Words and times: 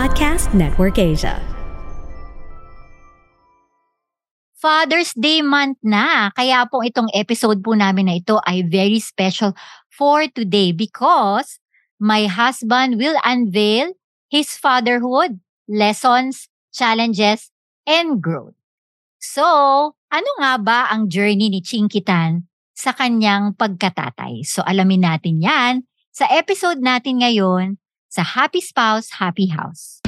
Podcast 0.00 0.56
Network 0.56 0.96
Asia. 0.96 1.36
Father's 4.56 5.12
Day 5.12 5.44
month 5.44 5.76
na. 5.84 6.32
Kaya 6.32 6.64
po 6.72 6.80
itong 6.80 7.12
episode 7.12 7.60
po 7.60 7.76
namin 7.76 8.08
na 8.08 8.16
ito 8.16 8.40
ay 8.48 8.64
very 8.64 8.96
special 8.96 9.52
for 9.92 10.24
today 10.32 10.72
because 10.72 11.60
my 12.00 12.24
husband 12.24 12.96
will 12.96 13.12
unveil 13.28 13.92
his 14.32 14.56
fatherhood, 14.56 15.36
lessons, 15.68 16.48
challenges, 16.72 17.52
and 17.84 18.24
growth. 18.24 18.56
So, 19.20 19.44
ano 20.08 20.30
nga 20.40 20.56
ba 20.56 20.88
ang 20.88 21.12
journey 21.12 21.52
ni 21.52 21.60
Chinkitan 21.60 22.48
sa 22.72 22.96
kanyang 22.96 23.52
pagkatatay? 23.52 24.48
So, 24.48 24.64
alamin 24.64 25.04
natin 25.04 25.44
yan 25.44 25.84
sa 26.08 26.24
episode 26.32 26.80
natin 26.80 27.20
ngayon 27.20 27.76
sa 28.10 28.26
Happy 28.26 28.58
Spouse, 28.58 29.22
Happy 29.22 29.46
House. 29.46 30.02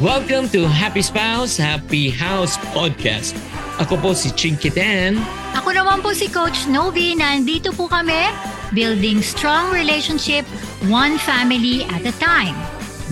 Welcome 0.00 0.48
to 0.56 0.64
Happy 0.64 1.04
Spouse, 1.04 1.60
Happy 1.60 2.08
House 2.08 2.56
Podcast. 2.72 3.36
Ako 3.84 4.00
po 4.00 4.10
si 4.16 4.32
Chinky 4.32 4.72
Dan. 4.72 5.20
Ako 5.52 5.76
naman 5.76 6.00
po 6.00 6.16
si 6.16 6.26
Coach 6.32 6.64
Novi. 6.72 7.12
Nandito 7.12 7.70
po 7.76 7.84
kami, 7.86 8.32
building 8.72 9.20
strong 9.20 9.68
relationship, 9.68 10.48
one 10.88 11.20
family 11.20 11.84
at 11.92 12.02
a 12.08 12.16
time. 12.16 12.56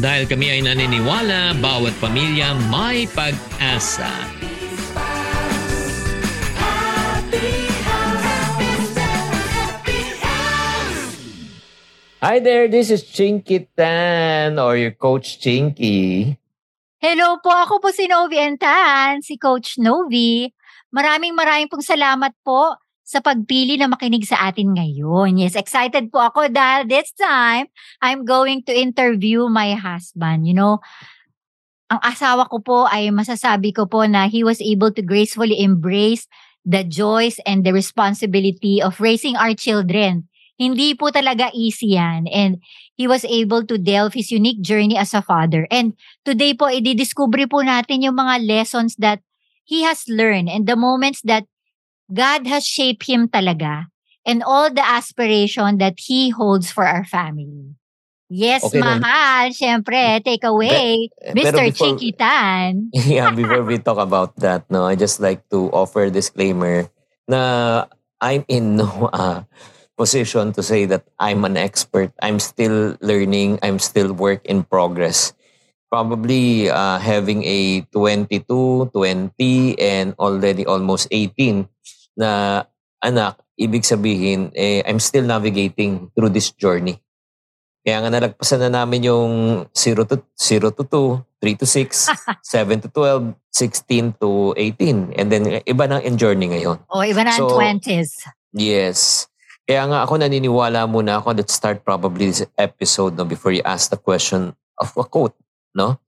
Dahil 0.00 0.24
kami 0.24 0.48
ay 0.48 0.60
naniniwala, 0.64 1.60
bawat 1.60 1.92
pamilya 2.00 2.56
may 2.72 3.04
pag-asa. 3.12 4.39
Hi 12.20 12.36
there, 12.36 12.68
this 12.68 12.92
is 12.92 13.00
Chinky 13.00 13.64
Tan 13.72 14.60
or 14.60 14.76
your 14.76 14.92
Coach 14.92 15.40
Chinky. 15.40 16.36
Hello 17.00 17.40
po, 17.40 17.48
ako 17.48 17.80
po 17.80 17.88
si 17.96 18.12
Novi 18.12 18.36
Entan, 18.36 19.24
si 19.24 19.40
Coach 19.40 19.80
Novi. 19.80 20.52
Maraming 20.92 21.32
maraming 21.32 21.72
pong 21.72 21.80
salamat 21.80 22.36
po 22.44 22.76
sa 23.00 23.24
pagpili 23.24 23.80
na 23.80 23.88
makinig 23.88 24.28
sa 24.28 24.52
atin 24.52 24.76
ngayon. 24.76 25.40
Yes, 25.40 25.56
excited 25.56 26.12
po 26.12 26.20
ako 26.20 26.52
dahil 26.52 26.92
this 26.92 27.08
time, 27.16 27.72
I'm 28.04 28.28
going 28.28 28.68
to 28.68 28.72
interview 28.76 29.48
my 29.48 29.72
husband. 29.72 30.44
You 30.44 30.60
know, 30.60 30.84
ang 31.88 32.04
asawa 32.04 32.52
ko 32.52 32.60
po 32.60 32.84
ay 32.84 33.08
masasabi 33.16 33.72
ko 33.72 33.88
po 33.88 34.04
na 34.04 34.28
he 34.28 34.44
was 34.44 34.60
able 34.60 34.92
to 34.92 35.00
gracefully 35.00 35.56
embrace 35.56 36.28
the 36.68 36.84
joys 36.84 37.40
and 37.48 37.64
the 37.64 37.72
responsibility 37.72 38.84
of 38.84 39.00
raising 39.00 39.40
our 39.40 39.56
children. 39.56 40.28
Hindi 40.60 40.92
po 40.92 41.08
talaga 41.08 41.48
easy 41.56 41.96
yan. 41.96 42.28
And 42.28 42.60
he 43.00 43.08
was 43.08 43.24
able 43.24 43.64
to 43.64 43.80
delve 43.80 44.12
his 44.12 44.28
unique 44.28 44.60
journey 44.60 45.00
as 45.00 45.16
a 45.16 45.24
father. 45.24 45.64
And 45.72 45.96
today 46.28 46.52
po, 46.52 46.68
ididiscover 46.68 47.48
po 47.48 47.64
natin 47.64 48.04
yung 48.04 48.20
mga 48.20 48.44
lessons 48.44 48.92
that 49.00 49.24
he 49.64 49.80
has 49.88 50.04
learned 50.04 50.52
and 50.52 50.68
the 50.68 50.76
moments 50.76 51.24
that 51.24 51.48
God 52.12 52.44
has 52.44 52.68
shaped 52.68 53.08
him 53.08 53.24
talaga 53.32 53.88
and 54.28 54.44
all 54.44 54.68
the 54.68 54.84
aspiration 54.84 55.80
that 55.80 55.96
he 55.96 56.28
holds 56.28 56.68
for 56.68 56.84
our 56.84 57.08
family. 57.08 57.72
Yes, 58.28 58.62
Okay, 58.62 58.78
then. 58.78 59.00
mahal. 59.00 59.50
Siyempre, 59.56 60.20
take 60.22 60.44
away, 60.44 61.08
Be- 61.32 61.40
Mr. 61.40 61.50
pero 61.50 61.58
before- 61.66 61.96
Chikitan. 61.98 62.92
yeah, 63.08 63.32
before 63.32 63.64
we 63.64 63.80
talk 63.80 63.96
about 63.98 64.36
that, 64.38 64.68
no, 64.70 64.84
I 64.84 64.94
just 64.94 65.18
like 65.24 65.40
to 65.50 65.72
offer 65.72 66.06
a 66.06 66.14
disclaimer 66.14 66.86
na 67.26 67.86
I'm 68.20 68.44
in 68.46 68.76
no 68.76 69.08
uh, 69.10 69.42
position 70.00 70.56
to 70.56 70.64
say 70.64 70.88
that 70.88 71.04
I'm 71.20 71.44
an 71.44 71.60
expert. 71.60 72.08
I'm 72.24 72.40
still 72.40 72.96
learning. 73.04 73.60
I'm 73.60 73.76
still 73.76 74.16
work 74.16 74.48
in 74.48 74.64
progress. 74.64 75.36
Probably 75.92 76.72
uh, 76.72 76.96
having 76.96 77.44
a 77.44 77.84
22, 77.92 78.96
20, 78.96 79.76
and 79.76 80.16
already 80.16 80.64
almost 80.64 81.12
18 81.12 81.68
na 82.16 82.64
anak, 83.04 83.44
ibig 83.60 83.84
sabihin, 83.84 84.48
eh, 84.56 84.80
I'm 84.88 85.04
still 85.04 85.28
navigating 85.28 86.08
through 86.16 86.32
this 86.32 86.48
journey. 86.56 86.96
Kaya 87.84 88.04
nga 88.04 88.12
nalagpasan 88.12 88.60
na 88.64 88.80
namin 88.80 89.08
yung 89.08 89.32
0 89.72 90.04
to, 90.04 90.20
0 90.36 90.72
to 90.76 90.84
2, 90.84 91.44
3 91.44 91.60
to 91.60 91.66
6, 91.66 92.12
7 92.44 92.80
to 92.84 92.88
12, 92.88 93.36
16 93.52 94.20
to 94.20 94.52
18. 94.56 95.16
And 95.16 95.28
then 95.32 95.64
iba 95.64 95.84
na 95.88 96.00
ang 96.00 96.16
journey 96.20 96.52
ngayon. 96.52 96.84
O, 96.92 97.00
iba 97.04 97.24
na 97.24 97.32
ang 97.32 97.40
So, 97.40 97.56
20s. 97.56 98.28
Yes. 98.52 99.29
Kaya 99.70 99.86
nga 99.86 100.02
ako 100.02 100.18
naniniwala 100.18 100.82
muna 100.90 101.22
ako. 101.22 101.30
Let's 101.30 101.54
start 101.54 101.86
probably 101.86 102.26
this 102.26 102.42
episode 102.58 103.14
no, 103.14 103.22
before 103.22 103.54
you 103.54 103.62
ask 103.62 103.86
the 103.86 104.02
question 104.02 104.58
of 104.74 104.90
a 104.98 105.06
quote. 105.06 105.38
No? 105.78 106.02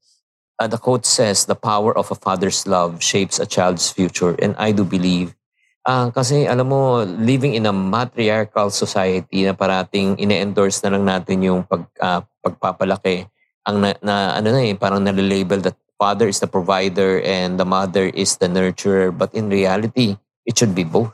Uh, 0.59 0.67
the 0.67 0.83
quote 0.83 1.07
says, 1.07 1.47
the 1.47 1.55
power 1.55 1.95
of 1.95 2.11
a 2.11 2.19
father's 2.19 2.67
love 2.67 2.99
shapes 2.99 3.39
a 3.39 3.47
child's 3.47 3.87
future. 3.87 4.35
And 4.43 4.59
I 4.59 4.75
do 4.75 4.83
believe 4.83 5.39
Ah, 5.83 6.15
kasi 6.15 6.47
alam 6.47 6.71
mo, 6.71 7.03
living 7.03 7.59
in 7.59 7.67
a 7.67 7.75
matriarchal 7.75 8.71
society 8.71 9.43
na 9.43 9.51
parating 9.51 10.15
ine-endorse 10.15 10.79
na 10.83 10.95
lang 10.95 11.03
natin 11.03 11.43
yung 11.43 11.67
pag, 11.67 11.83
ah, 11.99 12.23
pagpapalaki. 12.39 13.27
Ang 13.67 13.83
na, 13.83 13.91
na, 13.99 14.39
ano 14.39 14.55
na 14.55 14.63
eh, 14.63 14.79
parang 14.79 15.03
nalilabel 15.03 15.59
that 15.59 15.75
father 15.99 16.31
is 16.31 16.39
the 16.39 16.47
provider 16.47 17.19
and 17.27 17.59
the 17.59 17.67
mother 17.67 18.11
is 18.15 18.39
the 18.39 18.47
nurturer. 18.47 19.11
But 19.11 19.35
in 19.35 19.51
reality, 19.51 20.19
it 20.47 20.55
should 20.55 20.71
be 20.71 20.87
both. 20.87 21.11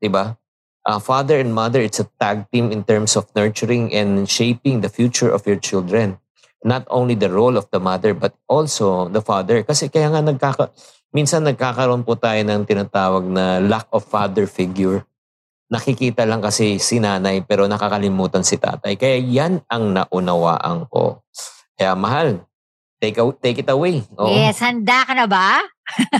Diba? 0.00 0.40
Uh, 0.86 1.02
father 1.02 1.42
and 1.42 1.50
mother, 1.50 1.82
it's 1.82 1.98
a 1.98 2.06
tag 2.22 2.46
team 2.54 2.70
in 2.70 2.86
terms 2.86 3.18
of 3.18 3.26
nurturing 3.34 3.90
and 3.90 4.30
shaping 4.30 4.86
the 4.86 4.88
future 4.88 5.26
of 5.26 5.42
your 5.42 5.58
children. 5.58 6.14
Not 6.62 6.86
only 6.86 7.18
the 7.18 7.26
role 7.26 7.58
of 7.58 7.66
the 7.74 7.82
mother, 7.82 8.14
but 8.14 8.38
also 8.46 9.10
the 9.10 9.18
father. 9.18 9.66
Kasi 9.66 9.90
kaya 9.90 10.14
nga 10.14 10.22
nagkaka, 10.22 10.70
minsan 11.10 11.42
nagkakaroon 11.42 12.06
po 12.06 12.14
tayo 12.14 12.38
ng 12.46 12.62
tinatawag 12.62 13.26
na 13.26 13.58
lack 13.58 13.90
of 13.90 14.06
father 14.06 14.46
figure. 14.46 15.02
Nakikita 15.66 16.22
lang 16.22 16.38
kasi 16.38 16.78
si 16.78 17.02
nanay 17.02 17.42
pero 17.42 17.66
nakakalimutan 17.66 18.46
si 18.46 18.54
tatay. 18.54 18.94
Kaya 18.94 19.18
yan 19.18 19.66
ang 19.66 19.90
naunawaan 19.90 20.86
ko. 20.86 21.26
Kaya 21.74 21.98
mahal, 21.98 22.46
take, 23.02 23.18
a- 23.18 23.38
take 23.42 23.66
it 23.66 23.70
away. 23.74 24.06
Oo. 24.22 24.30
Yes, 24.30 24.62
handa 24.62 25.02
ka 25.02 25.18
na 25.18 25.26
ba? 25.26 25.66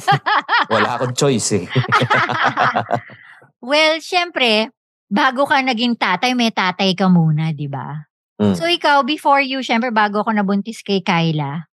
Wala 0.74 0.98
akong 0.98 1.14
choice 1.14 1.62
eh. 1.62 1.66
Well, 3.66 3.98
syempre, 3.98 4.70
bago 5.10 5.42
ka 5.42 5.58
naging 5.58 5.98
tatay, 5.98 6.38
may 6.38 6.54
tatay 6.54 6.94
ka 6.94 7.10
muna, 7.10 7.50
di 7.50 7.66
ba? 7.66 8.06
Mm. 8.38 8.54
So 8.54 8.70
ikaw, 8.70 9.02
before 9.02 9.42
you, 9.42 9.58
syempre, 9.58 9.90
bago 9.90 10.22
ako 10.22 10.30
nabuntis 10.30 10.86
kay 10.86 11.02
Kyla, 11.02 11.66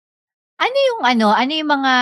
ano 0.56 0.76
yung 0.88 1.02
ano, 1.04 1.26
ano 1.36 1.52
yung 1.52 1.68
mga 1.68 1.94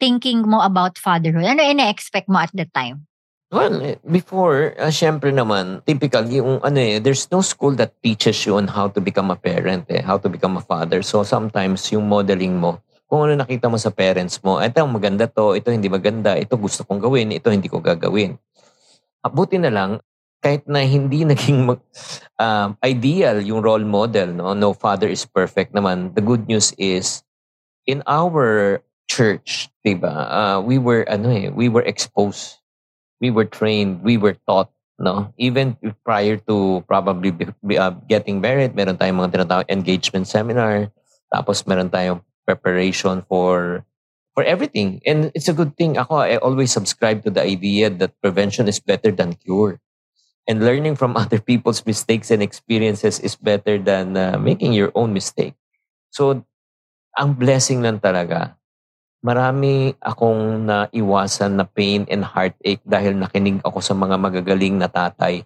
thinking 0.00 0.40
mo 0.48 0.64
about 0.64 0.96
fatherhood? 0.96 1.44
Ano 1.44 1.60
ina-expect 1.60 2.32
mo 2.32 2.40
at 2.40 2.56
the 2.56 2.64
time? 2.72 3.04
Well, 3.52 3.84
eh, 3.84 4.00
before, 4.00 4.72
uh, 4.80 4.88
syempre 4.88 5.28
naman, 5.28 5.84
typical, 5.84 6.24
yung 6.32 6.64
ano 6.64 6.80
eh, 6.80 6.96
there's 6.96 7.28
no 7.28 7.44
school 7.44 7.76
that 7.76 7.92
teaches 8.00 8.40
you 8.48 8.56
on 8.56 8.64
how 8.64 8.88
to 8.88 8.96
become 8.96 9.28
a 9.28 9.36
parent, 9.36 9.84
eh, 9.92 10.00
how 10.00 10.16
to 10.16 10.32
become 10.32 10.56
a 10.56 10.64
father. 10.64 11.04
So 11.04 11.20
sometimes 11.20 11.84
yung 11.92 12.08
modeling 12.08 12.56
mo, 12.56 12.80
kung 13.12 13.28
ano 13.28 13.44
nakita 13.44 13.68
mo 13.68 13.76
sa 13.76 13.92
parents 13.92 14.40
mo, 14.40 14.56
ito 14.56 14.80
maganda 14.88 15.28
to, 15.28 15.52
ito 15.52 15.68
hindi 15.68 15.92
maganda, 15.92 16.32
ito 16.32 16.56
gusto 16.56 16.80
kong 16.88 16.96
gawin, 16.96 17.36
ito 17.36 17.52
hindi 17.52 17.68
ko 17.68 17.76
gagawin. 17.76 18.40
Ah, 19.22 19.30
Buti 19.30 19.58
na 19.58 19.70
lang, 19.70 20.02
kahit 20.42 20.66
na 20.66 20.82
hindi 20.82 21.22
naging 21.30 21.66
mag- 21.66 21.86
um, 22.38 22.74
ideal 22.82 23.38
yung 23.42 23.62
role 23.62 23.86
model, 23.86 24.34
no? 24.34 24.54
no 24.54 24.74
father 24.74 25.06
is 25.06 25.24
perfect 25.24 25.72
naman. 25.72 26.14
The 26.14 26.22
good 26.22 26.46
news 26.50 26.74
is, 26.78 27.22
in 27.86 28.02
our 28.06 28.82
church, 29.06 29.70
diba, 29.86 30.10
uh, 30.10 30.58
we 30.62 30.78
were, 30.78 31.06
ano 31.06 31.30
eh, 31.30 31.48
we 31.50 31.68
were 31.68 31.82
exposed 31.82 32.62
we 33.22 33.30
were 33.30 33.46
trained, 33.46 34.02
we 34.02 34.18
were 34.18 34.34
taught, 34.50 34.68
no? 34.98 35.30
Even 35.38 35.78
prior 36.04 36.36
to 36.50 36.82
probably 36.90 37.30
be, 37.30 37.46
be- 37.64 37.78
uh, 37.78 37.94
getting 38.10 38.42
married, 38.42 38.74
meron 38.74 38.98
tayong 38.98 39.22
mga 39.22 39.30
tinatawag 39.38 39.70
engagement 39.70 40.26
seminar, 40.26 40.90
tapos 41.30 41.62
meron 41.70 41.88
tayong 41.88 42.20
preparation 42.42 43.22
for 43.30 43.86
for 44.34 44.44
everything. 44.44 45.00
And 45.06 45.30
it's 45.34 45.48
a 45.48 45.56
good 45.56 45.76
thing. 45.76 45.96
Ako, 45.96 46.16
I 46.16 46.36
always 46.36 46.72
subscribe 46.72 47.22
to 47.24 47.30
the 47.30 47.44
idea 47.44 47.90
that 47.90 48.16
prevention 48.20 48.68
is 48.68 48.80
better 48.80 49.12
than 49.12 49.36
cure. 49.36 49.80
And 50.48 50.64
learning 50.64 50.96
from 50.96 51.16
other 51.20 51.38
people's 51.38 51.84
mistakes 51.86 52.30
and 52.30 52.42
experiences 52.42 53.20
is 53.20 53.36
better 53.36 53.78
than 53.78 54.16
uh, 54.16 54.38
making 54.40 54.72
your 54.72 54.90
own 54.94 55.12
mistake. 55.12 55.54
So, 56.10 56.44
ang 57.16 57.36
blessing 57.36 57.84
lang 57.84 58.00
talaga, 58.00 58.56
marami 59.22 59.94
akong 60.00 60.66
naiwasan 60.66 61.60
na 61.60 61.64
pain 61.68 62.08
and 62.08 62.24
heartache 62.24 62.82
dahil 62.82 63.14
nakinig 63.14 63.60
ako 63.62 63.78
sa 63.84 63.94
mga 63.94 64.16
magagaling 64.18 64.76
na 64.80 64.88
tatay 64.88 65.44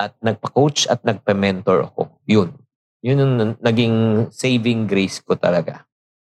at 0.00 0.16
nagpa-coach 0.24 0.88
at 0.88 1.04
nagpa-mentor 1.04 1.92
ako. 1.92 2.08
Yun. 2.24 2.56
Yun 3.04 3.20
yung 3.20 3.34
naging 3.60 3.96
saving 4.32 4.88
grace 4.88 5.20
ko 5.20 5.36
talaga. 5.36 5.84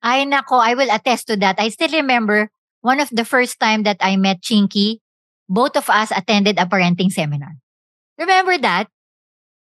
Ay 0.02 0.24
nako, 0.24 0.62
I 0.62 0.78
will 0.78 0.90
attest 0.90 1.26
to 1.28 1.36
that. 1.42 1.58
I 1.58 1.68
still 1.68 1.90
remember 1.90 2.50
one 2.80 3.02
of 3.02 3.10
the 3.10 3.26
first 3.26 3.58
time 3.58 3.82
that 3.82 3.98
I 3.98 4.14
met 4.16 4.42
Chinky, 4.42 5.02
both 5.50 5.74
of 5.74 5.90
us 5.90 6.14
attended 6.14 6.58
a 6.58 6.66
parenting 6.66 7.10
seminar. 7.10 7.58
Remember 8.18 8.58
that? 8.58 8.86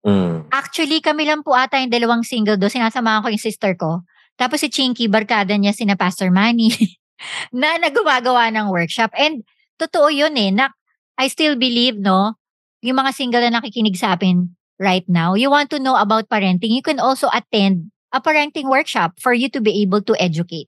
Mm. 0.01 0.49
Actually, 0.51 0.99
kami 0.99 1.27
lang 1.27 1.43
po 1.45 1.53
ata 1.53 1.77
yung 1.77 1.93
dalawang 1.93 2.23
single 2.25 2.57
do. 2.57 2.71
Sinasamahan 2.71 3.21
ko 3.21 3.27
yung 3.29 3.41
sister 3.41 3.75
ko. 3.77 4.01
Tapos 4.39 4.63
si 4.63 4.71
Chinky, 4.71 5.05
barkada 5.05 5.53
niya 5.53 5.75
sina 5.75 5.93
Pastor 5.93 6.33
Manny 6.33 6.73
na 7.53 7.77
nagumagawa 7.77 8.49
ng 8.49 8.73
workshop. 8.73 9.13
And 9.13 9.45
totoo 9.77 10.09
yun 10.09 10.33
eh. 10.39 10.49
Na, 10.49 10.73
I 11.21 11.29
still 11.29 11.53
believe, 11.53 12.01
no, 12.01 12.41
yung 12.81 12.97
mga 12.97 13.13
single 13.13 13.45
na 13.45 13.61
nakikinig 13.61 13.93
sa 13.93 14.17
akin 14.17 14.57
right 14.81 15.05
now, 15.05 15.37
you 15.37 15.53
want 15.53 15.69
to 15.69 15.77
know 15.77 15.93
about 15.93 16.25
parenting, 16.25 16.73
you 16.73 16.81
can 16.81 16.97
also 16.97 17.29
attend 17.29 17.93
a 18.11 18.19
parenting 18.19 18.67
workshop 18.67 19.17
for 19.19 19.31
you 19.31 19.47
to 19.49 19.63
be 19.63 19.81
able 19.81 20.03
to 20.03 20.15
educate. 20.19 20.67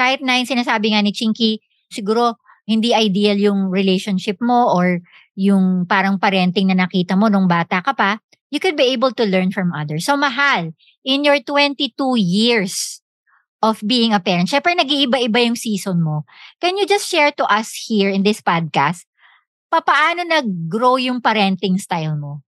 Kahit 0.00 0.24
na 0.24 0.40
yung 0.40 0.48
sinasabi 0.48 0.96
nga 0.96 1.04
ni 1.04 1.12
Chinky, 1.12 1.60
siguro 1.92 2.40
hindi 2.64 2.96
ideal 2.96 3.36
yung 3.36 3.68
relationship 3.68 4.40
mo 4.40 4.72
or 4.72 5.04
yung 5.36 5.84
parang 5.84 6.16
parenting 6.16 6.72
na 6.72 6.86
nakita 6.86 7.16
mo 7.16 7.28
nung 7.28 7.48
bata 7.50 7.84
ka 7.84 7.92
pa, 7.92 8.22
you 8.52 8.58
could 8.58 8.76
be 8.76 8.92
able 8.92 9.10
to 9.10 9.24
learn 9.24 9.50
from 9.50 9.72
others. 9.72 10.04
So, 10.04 10.16
mahal, 10.16 10.74
in 11.04 11.24
your 11.24 11.40
22 11.40 11.94
years 12.16 13.00
of 13.60 13.80
being 13.84 14.12
a 14.12 14.20
parent, 14.20 14.48
syempre 14.48 14.72
nag-iiba-iba 14.72 15.38
yung 15.44 15.58
season 15.58 16.00
mo. 16.00 16.24
Can 16.60 16.76
you 16.76 16.84
just 16.84 17.06
share 17.08 17.32
to 17.36 17.44
us 17.46 17.72
here 17.88 18.08
in 18.08 18.24
this 18.24 18.40
podcast, 18.40 19.04
papaano 19.70 20.26
nag-grow 20.26 20.98
yung 20.98 21.22
parenting 21.22 21.78
style 21.78 22.18
mo? 22.18 22.42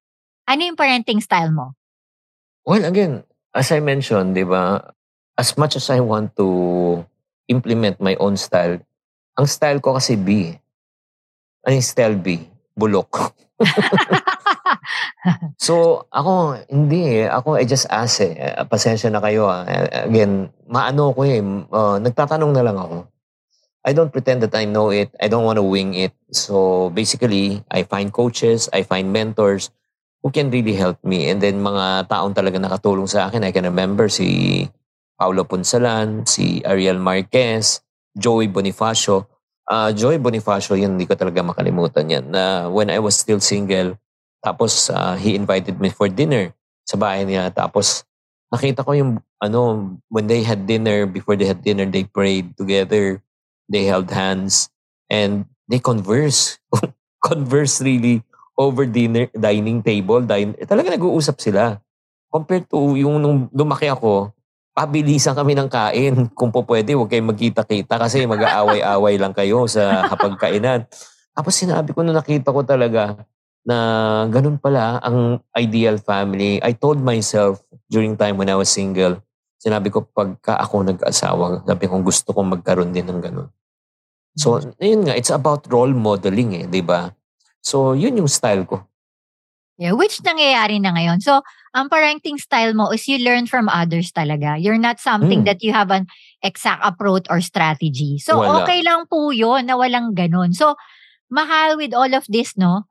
Ano 0.48 0.66
yung 0.66 0.78
parenting 0.78 1.22
style 1.22 1.54
mo? 1.54 1.78
Well, 2.66 2.86
again, 2.86 3.26
as 3.52 3.72
I 3.72 3.80
mentioned, 3.80 4.34
di 4.34 4.44
ba, 4.44 4.80
as 5.36 5.56
much 5.56 5.76
as 5.76 5.88
I 5.92 6.00
want 6.00 6.36
to 6.36 6.48
implement 7.48 8.00
my 8.00 8.16
own 8.16 8.36
style, 8.36 8.80
ang 9.36 9.46
style 9.48 9.80
ko 9.80 9.96
kasi 9.96 10.16
B. 10.16 10.56
Ano 11.64 11.72
yung 11.76 11.84
style 11.84 12.16
B? 12.16 12.48
Bulok. 12.76 13.32
so, 15.66 16.04
ako, 16.08 16.64
hindi 16.68 17.24
eh. 17.24 17.28
Ako, 17.28 17.60
I 17.60 17.64
just 17.68 17.86
ask 17.92 18.24
eh. 18.24 18.36
Uh, 18.36 18.64
Pasensya 18.64 19.12
na 19.12 19.20
kayo 19.20 19.46
ah. 19.46 19.64
Uh, 19.64 20.08
Again, 20.08 20.48
maano 20.68 21.12
ko 21.12 21.22
eh. 21.24 21.40
Uh, 21.70 21.96
nagtatanong 22.00 22.52
na 22.52 22.64
lang 22.64 22.76
ako. 22.76 23.08
I 23.82 23.92
don't 23.92 24.14
pretend 24.14 24.42
that 24.46 24.54
I 24.54 24.64
know 24.64 24.94
it. 24.94 25.10
I 25.18 25.26
don't 25.26 25.42
want 25.42 25.58
to 25.58 25.66
wing 25.66 25.94
it. 25.94 26.14
So, 26.30 26.90
basically, 26.94 27.66
I 27.70 27.82
find 27.82 28.14
coaches, 28.14 28.70
I 28.72 28.86
find 28.86 29.10
mentors 29.10 29.74
who 30.22 30.30
can 30.30 30.48
really 30.48 30.78
help 30.78 31.02
me. 31.02 31.28
And 31.28 31.42
then, 31.42 31.58
mga 31.60 32.06
taong 32.06 32.32
talaga 32.32 32.62
nakatulong 32.62 33.10
sa 33.10 33.28
akin. 33.28 33.42
I 33.42 33.50
can 33.50 33.66
remember 33.66 34.06
si 34.06 34.70
Paulo 35.18 35.42
Punsalan, 35.42 36.24
si 36.26 36.62
Ariel 36.62 37.02
Marquez, 37.02 37.82
Joey 38.14 38.46
Bonifacio. 38.46 39.26
Uh, 39.66 39.90
Joey 39.90 40.22
Bonifacio, 40.22 40.78
yun, 40.78 40.94
hindi 40.98 41.06
ko 41.06 41.18
talaga 41.18 41.42
makalimutan 41.42 42.06
yan. 42.06 42.24
Na 42.30 42.70
when 42.70 42.90
I 42.90 43.02
was 43.02 43.18
still 43.18 43.42
single, 43.42 43.98
tapos 44.42 44.90
uh, 44.90 45.18
he 45.18 45.34
invited 45.34 45.78
me 45.82 45.90
for 45.90 46.06
dinner 46.06 46.54
sa 46.86 46.98
bahay 46.98 47.26
niya. 47.26 47.50
Tapos 47.54 48.06
nakita 48.50 48.86
ko 48.86 48.94
yung 48.94 49.12
ano, 49.42 49.94
when 50.10 50.26
they 50.26 50.42
had 50.42 50.66
dinner, 50.66 51.06
before 51.06 51.34
they 51.34 51.46
had 51.46 51.62
dinner, 51.62 51.86
they 51.86 52.06
prayed 52.06 52.54
together. 52.54 53.22
They 53.70 53.86
held 53.86 54.10
hands 54.10 54.70
and 55.10 55.46
they 55.66 55.78
converse. 55.78 56.58
converse 57.22 57.78
really 57.80 58.26
over 58.62 58.86
dinner, 58.86 59.26
dining 59.34 59.82
table. 59.82 60.22
Din, 60.22 60.54
eh, 60.54 60.66
talaga 60.66 60.94
nag-uusap 60.94 61.42
sila. 61.42 61.82
Compared 62.30 62.70
to 62.70 62.94
yung 62.94 63.18
nung 63.18 63.50
lumaki 63.50 63.90
ako, 63.90 64.30
pabilisan 64.72 65.34
kami 65.34 65.58
ng 65.58 65.68
kain. 65.68 66.14
Kung 66.38 66.54
po 66.54 66.62
pwede, 66.64 66.94
huwag 66.94 67.10
kayong 67.10 67.34
magkita-kita 67.34 67.98
kasi 67.98 68.24
mag-aaway-away 68.24 69.18
lang 69.18 69.34
kayo 69.34 69.66
sa 69.66 70.06
hapagkainan. 70.06 70.86
Tapos 71.34 71.52
sinabi 71.58 71.90
ko 71.92 72.06
nung 72.06 72.16
nakita 72.16 72.54
ko 72.54 72.62
talaga, 72.62 73.18
na 73.62 73.76
ganun 74.26 74.58
pala 74.58 74.98
ang 74.98 75.38
ideal 75.54 75.98
family. 76.02 76.58
I 76.58 76.74
told 76.74 76.98
myself 76.98 77.62
during 77.86 78.18
time 78.18 78.34
when 78.38 78.50
I 78.50 78.58
was 78.58 78.70
single, 78.70 79.22
sinabi 79.62 79.94
ko 79.94 80.02
pagka 80.02 80.58
ako 80.58 80.82
nag-asawa, 80.82 81.62
sabi 81.62 81.86
ko 81.86 82.02
gusto 82.02 82.34
kong 82.34 82.58
magkaroon 82.58 82.90
din 82.90 83.06
ng 83.06 83.22
ganun. 83.22 83.48
So, 84.34 84.58
mm. 84.58 84.82
yun 84.82 85.02
nga, 85.06 85.14
it's 85.14 85.30
about 85.30 85.70
role 85.70 85.94
modeling 85.94 86.58
eh, 86.58 86.64
di 86.66 86.82
ba? 86.82 87.06
So, 87.62 87.94
yun 87.94 88.18
yung 88.18 88.28
style 88.28 88.66
ko. 88.66 88.82
Yeah, 89.80 89.96
which 89.96 90.20
nangyayari 90.20 90.82
na 90.82 90.92
ngayon. 90.92 91.24
So, 91.24 91.40
ang 91.72 91.88
parenting 91.88 92.36
style 92.36 92.76
mo 92.76 92.92
is 92.92 93.08
you 93.08 93.18
learn 93.18 93.48
from 93.48 93.72
others 93.72 94.12
talaga. 94.12 94.60
You're 94.60 94.78
not 94.78 95.00
something 95.00 95.42
mm. 95.42 95.48
that 95.48 95.64
you 95.64 95.72
have 95.72 95.90
an 95.90 96.06
exact 96.44 96.84
approach 96.84 97.24
or 97.30 97.40
strategy. 97.40 98.20
So, 98.20 98.44
Wala. 98.44 98.62
okay 98.62 98.84
lang 98.84 99.08
po 99.08 99.32
yun 99.32 99.66
na 99.66 99.80
walang 99.80 100.12
ganun. 100.12 100.52
So, 100.52 100.76
mahal 101.32 101.80
with 101.80 101.96
all 101.96 102.12
of 102.12 102.28
this, 102.28 102.54
no? 102.60 102.84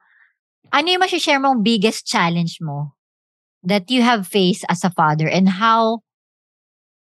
Ano 0.74 0.88
yung 0.90 1.06
share 1.06 1.40
mong 1.40 1.62
biggest 1.62 2.08
challenge 2.08 2.58
mo 2.60 2.96
that 3.62 3.92
you 3.92 4.02
have 4.02 4.26
faced 4.26 4.66
as 4.66 4.84
a 4.84 4.90
father 4.90 5.30
and 5.30 5.62
how, 5.62 6.02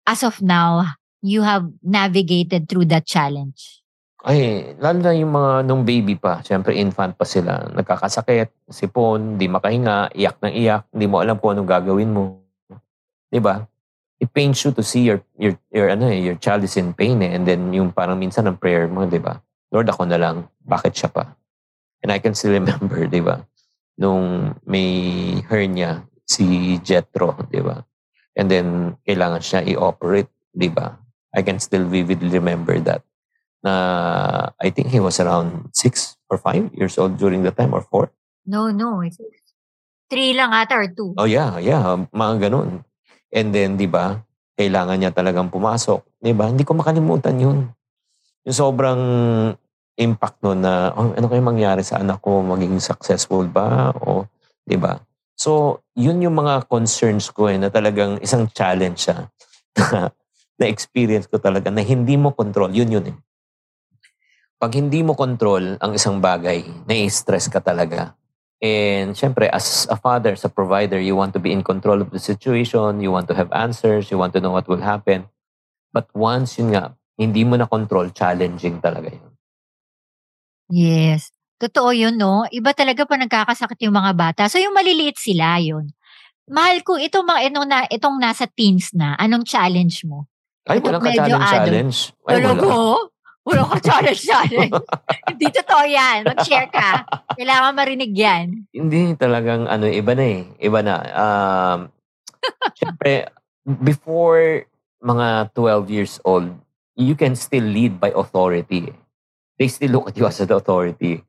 as 0.04 0.22
of 0.22 0.42
now, 0.42 1.00
you 1.22 1.48
have 1.48 1.70
navigated 1.82 2.68
through 2.68 2.86
that 2.92 3.08
challenge? 3.08 3.80
Ay, 4.20 4.76
lalo 4.84 5.00
na 5.00 5.16
yung 5.16 5.32
mga 5.32 5.52
nung 5.64 5.88
baby 5.88 6.20
pa, 6.20 6.44
syempre 6.44 6.76
infant 6.76 7.16
pa 7.16 7.24
sila, 7.24 7.72
nagkakasakit, 7.72 8.52
sipon, 8.68 9.40
hindi 9.40 9.48
makahinga, 9.48 10.12
iyak 10.12 10.44
ng 10.44 10.54
iyak, 10.60 10.84
hindi 10.92 11.08
mo 11.08 11.24
alam 11.24 11.40
kung 11.40 11.56
anong 11.56 11.70
gagawin 11.72 12.12
mo. 12.12 12.44
'Di 13.32 13.40
ba? 13.40 13.64
It 14.20 14.36
pains 14.36 14.60
you 14.68 14.76
to 14.76 14.84
see 14.84 15.08
your 15.08 15.24
your 15.40 15.56
your 15.72 15.88
ano 15.88 16.12
eh, 16.12 16.20
your 16.20 16.36
child 16.36 16.68
is 16.68 16.76
in 16.76 16.92
pain 16.92 17.24
eh. 17.24 17.32
and 17.32 17.48
then 17.48 17.72
yung 17.72 17.96
parang 17.96 18.20
minsan 18.20 18.44
ang 18.44 18.60
prayer 18.60 18.92
mo, 18.92 19.08
'di 19.08 19.24
ba? 19.24 19.40
Lord 19.72 19.88
ako 19.88 20.04
na 20.04 20.20
lang, 20.20 20.52
bakit 20.68 21.00
siya 21.00 21.08
pa? 21.08 21.32
And 22.04 22.12
I 22.12 22.20
can 22.20 22.36
still 22.36 22.52
remember, 22.52 23.08
'di 23.08 23.24
ba? 23.24 23.48
nung 24.00 24.56
may 24.64 24.90
hernia 25.52 26.08
si 26.24 26.80
Jetro, 26.80 27.36
di 27.52 27.60
ba? 27.60 27.84
And 28.40 28.48
then, 28.48 28.96
kailangan 29.04 29.44
siya 29.44 29.60
i-operate, 29.76 30.32
di 30.56 30.72
ba? 30.72 30.96
I 31.36 31.44
can 31.44 31.60
still 31.60 31.84
vividly 31.84 32.32
remember 32.32 32.80
that. 32.88 33.04
Na 33.64 33.74
I 34.56 34.72
think 34.72 34.92
he 34.94 35.04
was 35.04 35.20
around 35.20 35.72
six 35.76 36.16
or 36.32 36.40
five 36.40 36.72
years 36.72 36.96
old 36.96 37.20
during 37.20 37.44
the 37.44 37.52
time 37.52 37.76
or 37.76 37.84
four. 37.84 38.12
No, 38.48 38.72
no. 38.72 39.04
It's 39.04 39.20
three 40.08 40.34
lang 40.34 40.56
ata 40.56 40.80
or 40.80 40.88
two. 40.90 41.14
Oh 41.20 41.28
yeah, 41.28 41.60
yeah. 41.60 41.84
Mga 42.10 42.50
ganun. 42.50 42.88
And 43.30 43.54
then, 43.54 43.78
di 43.78 43.86
ba, 43.86 44.18
kailangan 44.58 44.98
niya 44.98 45.12
talagang 45.14 45.54
pumasok. 45.54 46.02
Di 46.18 46.34
ba? 46.34 46.50
Hindi 46.50 46.66
ko 46.66 46.74
makalimutan 46.74 47.38
yun. 47.38 47.70
Yung 48.48 48.58
sobrang 48.58 49.02
impact 50.00 50.40
no 50.42 50.56
na 50.56 50.96
oh, 50.96 51.12
ano 51.12 51.28
kaya 51.28 51.44
mangyari 51.44 51.84
sa 51.84 52.00
anak 52.00 52.24
ko 52.24 52.40
maging 52.40 52.80
successful 52.80 53.44
ba 53.52 53.92
o 54.00 54.24
'di 54.64 54.80
ba 54.80 54.96
so 55.36 55.84
yun 55.92 56.24
yung 56.24 56.40
mga 56.40 56.72
concerns 56.72 57.28
ko 57.36 57.52
eh 57.52 57.60
na 57.60 57.68
talagang 57.68 58.16
isang 58.24 58.48
challenge 58.56 59.12
siya 59.12 59.28
na, 60.60 60.66
experience 60.72 61.28
ko 61.28 61.36
talaga 61.38 61.68
na 61.68 61.84
hindi 61.84 62.16
mo 62.16 62.32
control 62.32 62.72
yun 62.72 62.90
yun 62.96 63.06
eh 63.12 63.18
pag 64.60 64.76
hindi 64.76 65.02
mo 65.02 65.16
control 65.16 65.80
ang 65.80 65.96
isang 65.96 66.20
bagay 66.20 66.68
na-stress 66.86 67.48
ka 67.48 67.64
talaga 67.64 68.14
and 68.60 69.16
syempre 69.16 69.48
as 69.48 69.88
a 69.88 69.96
father 69.96 70.36
as 70.36 70.44
a 70.44 70.52
provider 70.52 71.00
you 71.00 71.16
want 71.16 71.32
to 71.32 71.40
be 71.40 71.56
in 71.56 71.64
control 71.64 72.04
of 72.04 72.12
the 72.12 72.20
situation 72.20 73.00
you 73.00 73.10
want 73.10 73.26
to 73.26 73.34
have 73.34 73.48
answers 73.56 74.12
you 74.12 74.20
want 74.20 74.36
to 74.36 74.44
know 74.44 74.52
what 74.52 74.68
will 74.68 74.84
happen 74.84 75.24
but 75.96 76.12
once 76.12 76.60
yun 76.60 76.76
nga 76.76 76.92
hindi 77.16 77.48
mo 77.48 77.56
na 77.56 77.66
control 77.66 78.12
challenging 78.12 78.84
talaga 78.84 79.16
yun 79.16 79.30
Yes. 80.70 81.34
Totoo 81.60 81.92
yun, 81.92 82.16
no? 82.16 82.48
Iba 82.48 82.72
talaga 82.72 83.04
pa 83.04 83.20
nagkakasakit 83.20 83.84
yung 83.84 83.98
mga 83.98 84.14
bata. 84.16 84.42
So, 84.48 84.62
yung 84.62 84.72
maliliit 84.72 85.20
sila, 85.20 85.60
yun. 85.60 85.92
Mahal 86.48 86.86
ko, 86.88 86.96
itong 86.96 87.28
mga, 87.28 87.42
itong, 87.52 87.68
na, 87.68 87.80
itong 87.90 88.18
nasa 88.22 88.48
teens 88.48 88.96
na, 88.96 89.18
anong 89.20 89.44
challenge 89.44 90.08
mo? 90.08 90.30
Ay, 90.70 90.80
walang 90.80 91.04
ka-challenge-challenge. 91.04 92.16
Ay, 92.30 92.40
wala. 92.40 92.64
ko? 92.64 92.80
Wala 93.50 93.66
ka 93.66 93.78
challenge-challenge. 93.82 94.74
Hindi 95.34 95.48
totoo 95.50 95.84
yan. 95.90 96.30
Mag-share 96.30 96.70
ka. 96.70 97.04
Kailangan 97.34 97.74
marinig 97.74 98.14
yan. 98.14 98.70
Hindi 98.70 99.18
talagang, 99.18 99.66
ano, 99.66 99.90
iba 99.90 100.14
na 100.14 100.26
eh. 100.30 100.42
Iba 100.62 100.80
na. 100.86 100.96
Um, 101.18 101.80
Siyempre, 102.78 103.34
before 103.66 104.70
mga 105.02 105.50
12 105.58 105.90
years 105.90 106.22
old, 106.22 106.54
you 106.94 107.18
can 107.18 107.34
still 107.34 107.66
lead 107.66 107.98
by 107.98 108.14
authority 108.14 108.94
they 109.60 109.68
still 109.68 109.92
look 110.00 110.08
at 110.08 110.18
you 110.18 110.26
as 110.26 110.40
an 110.40 110.56
authority. 110.56 111.20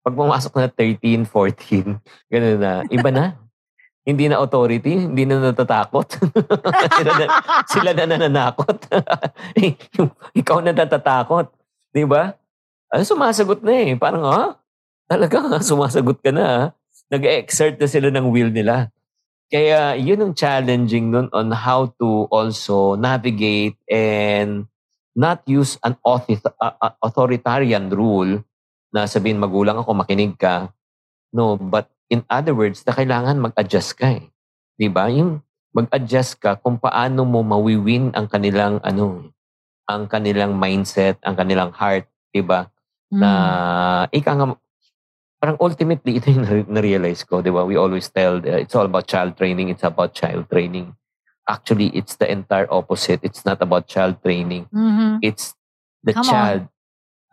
Pag 0.00 0.14
pumasok 0.14 0.54
na 0.56 0.70
13, 0.70 1.26
14, 1.26 1.98
gano'n 2.30 2.56
na, 2.56 2.72
iba 2.88 3.10
na. 3.10 3.34
hindi 4.00 4.32
na 4.32 4.40
authority, 4.40 4.96
hindi 4.96 5.28
na 5.28 5.52
natatakot. 5.52 6.08
sila, 6.98 7.12
na, 7.20 7.26
sila 7.68 7.90
na 7.92 8.04
nananakot. 8.08 8.88
Ikaw 10.40 10.58
na 10.64 10.72
natatakot. 10.72 11.52
Di 11.90 12.06
ba? 12.06 12.34
Ano, 12.90 13.02
sumasagot 13.02 13.62
na 13.62 13.72
eh. 13.74 13.94
Parang, 13.98 14.24
ha? 14.26 14.58
Talaga, 15.10 15.42
sumasagot 15.66 16.18
ka 16.22 16.30
na. 16.30 16.74
Nag-exert 17.10 17.78
na 17.78 17.86
sila 17.90 18.08
ng 18.10 18.30
will 18.30 18.50
nila. 18.50 18.90
Kaya 19.50 19.98
yun 19.98 20.22
ang 20.22 20.34
challenging 20.38 21.10
nun 21.10 21.26
on 21.34 21.50
how 21.50 21.90
to 21.98 22.30
also 22.30 22.94
navigate 22.94 23.74
and 23.90 24.70
not 25.18 25.42
use 25.50 25.74
an 25.82 25.98
authoritarian 27.02 27.90
rule 27.90 28.46
na 28.94 29.10
sabihin 29.10 29.42
magulang 29.42 29.74
ako, 29.82 29.90
makinig 29.90 30.38
ka. 30.38 30.70
No, 31.34 31.58
but 31.58 31.90
in 32.06 32.22
other 32.30 32.54
words, 32.54 32.86
na 32.86 32.94
kailangan 32.94 33.42
mag-adjust 33.42 33.98
ka 33.98 34.22
eh. 34.22 34.30
'di 34.80 34.88
ba? 34.88 35.12
Yung 35.12 35.44
mag-adjust 35.76 36.40
ka 36.40 36.56
kung 36.56 36.80
paano 36.80 37.28
mo 37.28 37.44
mawiwin 37.44 38.16
ang 38.16 38.26
kanilang 38.26 38.80
ano, 38.80 39.28
ang 39.90 40.06
kanilang 40.06 40.54
mindset, 40.54 41.18
ang 41.26 41.34
kanilang 41.34 41.74
heart, 41.74 42.06
'di 42.30 42.46
ba? 42.46 42.70
Na 43.10 43.30
Mm. 44.06 44.14
ika 44.14 44.30
nga 44.38 44.46
parang 45.40 45.58
ultimately 45.58 46.20
ito 46.20 46.30
yung 46.30 46.44
na- 46.44 46.70
na-realize 46.78 47.26
ko, 47.26 47.42
'di 47.42 47.50
ba? 47.50 47.66
We 47.66 47.74
always 47.74 48.06
tell 48.06 48.38
uh, 48.38 48.62
it's 48.62 48.78
all 48.78 48.86
about 48.86 49.10
child 49.10 49.34
training, 49.34 49.68
it's 49.68 49.82
about 49.82 50.14
child 50.14 50.46
training. 50.46 50.94
Actually, 51.50 51.90
it's 51.90 52.14
the 52.14 52.30
entire 52.30 52.70
opposite. 52.70 53.18
It's 53.26 53.42
not 53.42 53.58
about 53.58 53.90
child 53.90 54.22
training. 54.22 54.70
Mhm. 54.70 55.18
It's 55.20 55.58
the 56.06 56.14
Come 56.14 56.22
on. 56.22 56.30
child, 56.30 56.60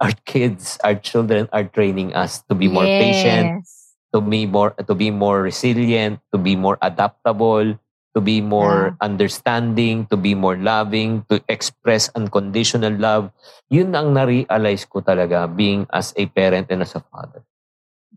our 0.01 0.13
kids, 0.25 0.81
our 0.81 0.97
children 0.97 1.45
are 1.53 1.67
training 1.69 2.17
us 2.17 2.41
to 2.49 2.57
be 2.57 2.65
more 2.65 2.87
patient, 2.87 3.61
Yes. 3.61 3.93
to 4.09 4.17
be 4.17 4.49
more 4.49 4.73
to 4.73 4.93
be 4.97 5.13
more 5.13 5.45
resilient, 5.45 6.17
to 6.33 6.41
be 6.41 6.57
more 6.57 6.81
adaptable, 6.81 7.77
to 8.17 8.21
be 8.21 8.41
more 8.41 8.97
understanding, 8.97 10.09
to 10.09 10.17
be 10.17 10.33
more 10.33 10.57
loving, 10.57 11.21
to 11.29 11.38
express 11.45 12.09
unconditional 12.17 12.89
love. 12.97 13.29
Yun 13.69 13.93
ang 13.93 14.17
na-realize 14.17 14.89
ko 14.89 15.05
talaga 15.05 15.45
being 15.45 15.86
as 15.93 16.17
a 16.17 16.25
parent 16.25 16.65
and 16.74 16.81
as 16.81 16.97
a 16.97 17.03
father. 17.13 17.45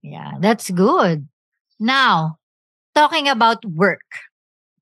Yeah, 0.00 0.40
that's 0.40 0.72
good. 0.72 1.28
Now, 1.76 2.40
talking 2.96 3.28
about 3.28 3.60
work. 3.68 4.08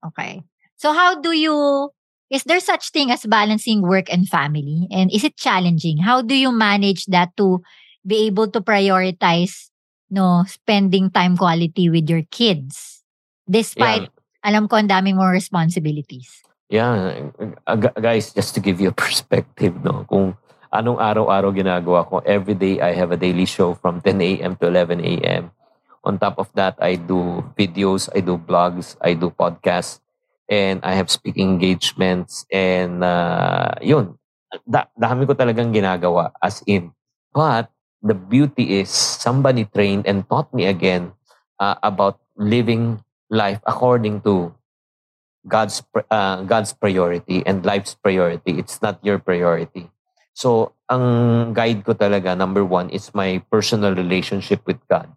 Okay. 0.06 0.46
So 0.78 0.94
how 0.94 1.18
do 1.18 1.34
you 1.34 1.90
is 2.30 2.46
there 2.46 2.62
such 2.62 2.94
thing 2.94 3.10
as 3.10 3.26
balancing 3.26 3.82
work 3.82 4.06
and 4.06 4.30
family? 4.30 4.86
And 4.94 5.10
is 5.10 5.26
it 5.26 5.34
challenging? 5.34 5.98
How 5.98 6.22
do 6.22 6.38
you 6.38 6.54
manage 6.54 7.10
that 7.10 7.34
to 7.42 7.58
be 8.06 8.30
able 8.30 8.46
to 8.54 8.62
prioritize 8.62 9.74
no 10.14 10.46
spending 10.46 11.10
time 11.10 11.34
quality 11.34 11.90
with 11.90 12.06
your 12.06 12.22
kids 12.30 13.02
despite 13.50 14.14
alam 14.42 14.70
ko 14.70 14.78
ang 14.78 14.88
daming 14.88 15.18
more 15.18 15.32
responsibilities. 15.32 16.42
Yeah, 16.68 17.32
uh, 17.64 17.76
gu- 17.80 17.96
guys, 17.96 18.32
just 18.36 18.52
to 18.56 18.60
give 18.60 18.76
you 18.80 18.92
a 18.92 18.96
perspective, 18.96 19.72
no, 19.80 20.04
kung 20.04 20.36
anong 20.68 21.00
araw-araw 21.00 21.48
ginagawa 21.56 22.04
ko, 22.04 22.20
every 22.28 22.52
day 22.52 22.76
I 22.80 22.92
have 22.92 23.08
a 23.08 23.16
daily 23.20 23.48
show 23.48 23.72
from 23.72 24.04
10 24.04 24.20
a.m. 24.44 24.52
to 24.60 24.68
11 24.68 25.00
a.m. 25.00 25.48
On 26.04 26.20
top 26.20 26.36
of 26.36 26.52
that, 26.54 26.76
I 26.78 27.00
do 27.00 27.40
videos, 27.56 28.08
I 28.14 28.20
do 28.20 28.36
blogs, 28.36 28.96
I 29.00 29.16
do 29.16 29.32
podcasts, 29.32 30.00
and 30.48 30.80
I 30.84 30.92
have 30.92 31.08
speaking 31.10 31.56
engagements, 31.56 32.44
and 32.52 33.02
uh, 33.02 33.72
yun, 33.80 34.16
da- 34.68 34.88
dami 34.96 35.24
ko 35.24 35.32
talagang 35.32 35.72
ginagawa 35.72 36.32
as 36.40 36.60
in. 36.68 36.92
But 37.32 37.72
the 38.04 38.14
beauty 38.14 38.80
is 38.80 38.92
somebody 38.92 39.64
trained 39.64 40.06
and 40.06 40.28
taught 40.28 40.52
me 40.52 40.68
again 40.68 41.12
uh, 41.58 41.76
about 41.82 42.20
living 42.36 43.00
life 43.30 43.60
according 43.66 44.20
to 44.22 44.54
God's 45.46 45.82
uh, 46.10 46.42
God's 46.44 46.72
priority 46.72 47.42
and 47.46 47.64
life's 47.64 47.94
priority. 47.94 48.58
It's 48.58 48.82
not 48.82 49.00
your 49.02 49.18
priority. 49.18 49.88
So, 50.38 50.72
ang 50.86 51.50
guide 51.50 51.82
ko 51.82 51.98
talaga, 51.98 52.36
number 52.36 52.62
one, 52.62 52.90
is 52.94 53.10
my 53.10 53.42
personal 53.50 53.94
relationship 53.94 54.62
with 54.66 54.78
God. 54.86 55.10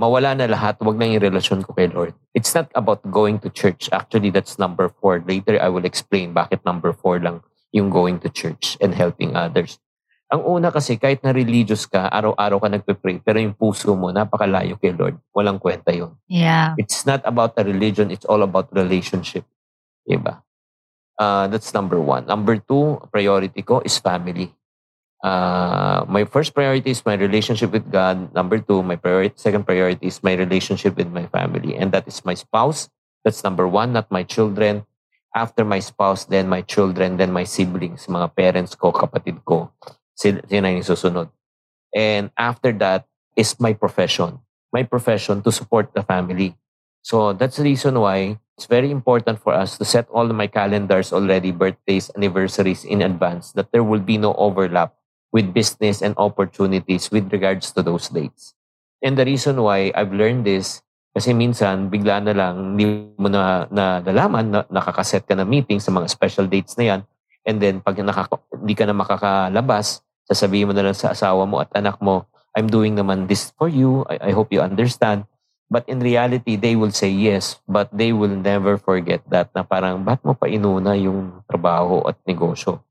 Mawala 0.00 0.34
na 0.34 0.48
lahat, 0.48 0.80
wag 0.80 0.96
na 0.96 1.06
yung 1.06 1.22
relasyon 1.22 1.60
ko 1.62 1.76
kay 1.76 1.86
Lord. 1.92 2.16
It's 2.32 2.50
not 2.56 2.72
about 2.74 3.04
going 3.06 3.38
to 3.44 3.52
church. 3.52 3.92
Actually, 3.92 4.32
that's 4.32 4.58
number 4.58 4.88
four. 4.88 5.22
Later, 5.22 5.60
I 5.60 5.68
will 5.68 5.84
explain 5.84 6.32
bakit 6.32 6.64
number 6.64 6.96
four 6.96 7.20
lang 7.20 7.44
yung 7.76 7.90
going 7.90 8.18
to 8.24 8.30
church 8.30 8.78
and 8.80 8.94
helping 8.94 9.36
others. 9.36 9.78
Ang 10.34 10.42
una 10.58 10.74
kasi, 10.74 10.98
kahit 10.98 11.22
na 11.22 11.30
religious 11.30 11.86
ka, 11.86 12.10
araw-araw 12.10 12.58
ka 12.58 12.66
nagpe-pray, 12.66 13.22
pero 13.22 13.38
yung 13.38 13.54
puso 13.54 13.94
mo, 13.94 14.10
napakalayo 14.10 14.74
kay 14.82 14.90
Lord. 14.90 15.14
Walang 15.30 15.62
kwenta 15.62 15.94
yun. 15.94 16.18
Yeah. 16.26 16.74
It's 16.74 17.06
not 17.06 17.22
about 17.22 17.54
the 17.54 17.62
religion, 17.62 18.10
it's 18.10 18.26
all 18.26 18.42
about 18.42 18.66
relationship. 18.74 19.46
Diba? 20.02 20.42
Uh, 21.14 21.46
that's 21.46 21.70
number 21.70 22.02
one. 22.02 22.26
Number 22.26 22.58
two, 22.58 22.98
priority 23.14 23.62
ko 23.62 23.78
is 23.86 23.94
family. 24.02 24.50
Uh, 25.22 26.02
my 26.10 26.26
first 26.26 26.50
priority 26.50 26.90
is 26.90 27.06
my 27.06 27.14
relationship 27.14 27.70
with 27.70 27.86
God. 27.86 28.34
Number 28.34 28.58
two, 28.58 28.82
my 28.82 28.98
priority, 28.98 29.38
second 29.38 29.62
priority 29.62 30.10
is 30.10 30.18
my 30.26 30.34
relationship 30.34 30.98
with 30.98 31.14
my 31.14 31.30
family. 31.30 31.78
And 31.78 31.94
that 31.94 32.10
is 32.10 32.26
my 32.26 32.34
spouse. 32.34 32.90
That's 33.22 33.46
number 33.46 33.70
one, 33.70 33.94
not 33.94 34.10
my 34.10 34.26
children. 34.26 34.82
After 35.30 35.64
my 35.64 35.78
spouse, 35.78 36.26
then 36.26 36.50
my 36.50 36.60
children, 36.60 37.16
then 37.22 37.30
my 37.30 37.46
siblings, 37.46 38.10
mga 38.10 38.34
parents 38.34 38.74
ko, 38.74 38.90
kapatid 38.90 39.38
ko. 39.46 39.70
Sila, 40.24 40.40
yung 40.48 40.80
susunod. 40.80 41.28
And 41.92 42.32
after 42.40 42.72
that 42.80 43.04
is 43.36 43.60
my 43.60 43.76
profession. 43.76 44.40
My 44.72 44.88
profession 44.88 45.44
to 45.44 45.52
support 45.52 45.92
the 45.92 46.00
family. 46.00 46.56
So 47.04 47.36
that's 47.36 47.60
the 47.60 47.68
reason 47.68 48.00
why 48.00 48.40
it's 48.56 48.64
very 48.64 48.88
important 48.88 49.44
for 49.44 49.52
us 49.52 49.76
to 49.76 49.84
set 49.84 50.08
all 50.08 50.24
my 50.32 50.48
calendars 50.48 51.12
already, 51.12 51.52
birthdays, 51.52 52.08
anniversaries 52.16 52.88
in 52.88 53.02
advance, 53.02 53.52
that 53.52 53.68
there 53.70 53.84
will 53.84 54.00
be 54.00 54.16
no 54.16 54.32
overlap 54.40 54.96
with 55.34 55.52
business 55.52 56.00
and 56.00 56.14
opportunities 56.16 57.10
with 57.10 57.28
regards 57.28 57.74
to 57.74 57.82
those 57.82 58.08
dates. 58.08 58.54
And 59.02 59.18
the 59.18 59.26
reason 59.26 59.60
why 59.60 59.92
I've 59.92 60.14
learned 60.14 60.46
this, 60.46 60.80
kasi 61.10 61.34
minsan, 61.34 61.90
bigla 61.90 62.22
na 62.22 62.32
lang, 62.32 62.78
hindi 62.78 63.10
mo 63.18 63.28
na, 63.28 63.66
na 63.68 63.98
nalaman, 64.00 64.46
na, 64.48 64.60
nakakaset 64.70 65.26
ka 65.26 65.34
ng 65.34 65.44
meeting 65.44 65.82
sa 65.82 65.90
mga 65.90 66.08
special 66.08 66.46
dates 66.46 66.78
na 66.78 66.84
yan, 66.94 67.00
and 67.44 67.58
then 67.60 67.82
pag 67.82 67.98
nakaka, 67.98 68.38
hindi 68.54 68.74
ka 68.78 68.86
na 68.86 68.94
makakalabas, 68.94 70.03
sasabihin 70.28 70.70
mo 70.70 70.72
na 70.72 70.84
lang 70.84 70.96
sa 70.96 71.12
asawa 71.12 71.44
mo 71.44 71.60
at 71.60 71.72
anak 71.76 72.00
mo, 72.00 72.28
I'm 72.54 72.70
doing 72.70 72.94
naman 72.94 73.26
this 73.26 73.50
for 73.58 73.66
you, 73.66 74.06
I, 74.06 74.28
I 74.28 74.36
hope 74.36 74.54
you 74.54 74.62
understand. 74.62 75.26
But 75.68 75.88
in 75.88 75.98
reality, 75.98 76.54
they 76.54 76.76
will 76.76 76.92
say 76.92 77.10
yes, 77.10 77.58
but 77.66 77.90
they 77.90 78.12
will 78.12 78.30
never 78.30 78.78
forget 78.78 79.24
that 79.32 79.50
na 79.56 79.64
parang, 79.64 80.04
ba't 80.04 80.22
mo 80.22 80.36
pa 80.36 80.46
inuna 80.46 80.94
yung 80.94 81.42
trabaho 81.48 82.04
at 82.06 82.20
negosyo? 82.28 82.84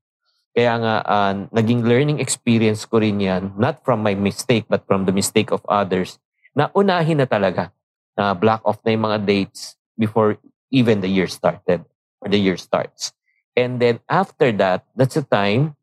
Kaya 0.54 0.74
nga, 0.78 0.94
uh, 1.02 1.34
naging 1.54 1.82
learning 1.82 2.18
experience 2.20 2.84
ko 2.84 3.00
rin 3.00 3.18
yan, 3.18 3.54
not 3.58 3.82
from 3.82 4.02
my 4.04 4.14
mistake, 4.14 4.66
but 4.68 4.86
from 4.86 5.06
the 5.06 5.14
mistake 5.14 5.50
of 5.50 5.64
others, 5.66 6.18
na 6.54 6.70
unahin 6.76 7.18
na 7.18 7.26
talaga, 7.26 7.74
na 8.14 8.34
block 8.34 8.62
off 8.62 8.78
na 8.86 8.94
yung 8.94 9.06
mga 9.10 9.18
dates 9.26 9.74
before 9.98 10.38
even 10.70 11.02
the 11.02 11.10
year 11.10 11.26
started, 11.26 11.82
or 12.22 12.30
the 12.30 12.38
year 12.38 12.58
starts. 12.58 13.14
And 13.54 13.78
then 13.78 14.02
after 14.10 14.50
that, 14.62 14.86
that's 14.94 15.14
the 15.14 15.26
time, 15.26 15.74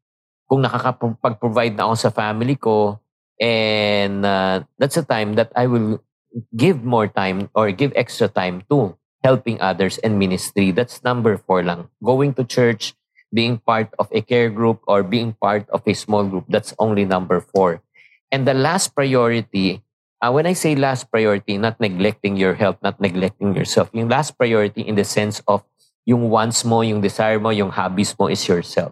kung 0.51 0.67
nakakapag-provide 0.67 1.79
na 1.79 1.87
ako 1.87 1.95
sa 1.95 2.11
family 2.11 2.59
ko, 2.59 2.99
and 3.39 4.27
uh, 4.27 4.59
that's 4.75 4.99
the 4.99 5.07
time 5.07 5.39
that 5.39 5.47
I 5.55 5.71
will 5.71 6.03
give 6.51 6.83
more 6.83 7.07
time 7.07 7.47
or 7.55 7.71
give 7.71 7.95
extra 7.95 8.27
time 8.27 8.67
to 8.67 8.99
helping 9.23 9.63
others 9.63 9.95
and 10.03 10.19
ministry. 10.19 10.75
That's 10.75 10.99
number 11.07 11.39
four 11.39 11.63
lang. 11.63 11.87
Going 12.03 12.35
to 12.35 12.43
church, 12.43 12.99
being 13.31 13.63
part 13.63 13.95
of 13.95 14.11
a 14.11 14.19
care 14.19 14.51
group 14.51 14.83
or 14.91 15.07
being 15.07 15.39
part 15.39 15.63
of 15.71 15.87
a 15.87 15.95
small 15.95 16.27
group, 16.27 16.43
that's 16.51 16.75
only 16.75 17.07
number 17.07 17.39
four. 17.39 17.79
And 18.27 18.43
the 18.43 18.53
last 18.53 18.91
priority, 18.91 19.79
uh, 20.19 20.35
when 20.35 20.45
I 20.45 20.53
say 20.53 20.75
last 20.75 21.07
priority, 21.07 21.57
not 21.57 21.79
neglecting 21.79 22.35
your 22.35 22.55
health, 22.59 22.75
not 22.83 22.99
neglecting 22.99 23.55
yourself. 23.55 23.89
Yung 23.93 24.09
last 24.09 24.37
priority 24.37 24.83
in 24.83 24.95
the 24.95 25.07
sense 25.07 25.39
of 25.47 25.63
yung 26.03 26.29
wants 26.29 26.65
mo, 26.67 26.81
yung 26.81 26.99
desire 26.99 27.39
mo, 27.39 27.55
yung 27.55 27.71
hobbies 27.71 28.11
mo 28.19 28.27
is 28.27 28.43
yourself. 28.47 28.91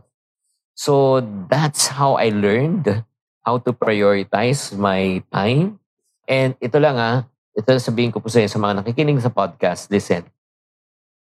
So 0.80 1.20
that's 1.52 1.92
how 1.92 2.16
I 2.16 2.32
learned 2.32 3.04
how 3.44 3.60
to 3.68 3.76
prioritize 3.76 4.72
my 4.72 5.20
time. 5.28 5.84
And 6.24 6.56
ito 6.64 6.80
lang 6.80 6.96
ah, 6.96 7.28
ito 7.52 7.68
sabihin 7.76 8.16
ko 8.16 8.24
po 8.24 8.32
sa 8.32 8.40
inyo 8.40 8.48
sa 8.48 8.64
mga 8.64 8.80
nakikinig 8.80 9.20
sa 9.20 9.34
podcast, 9.34 9.92
listen. 9.92 10.24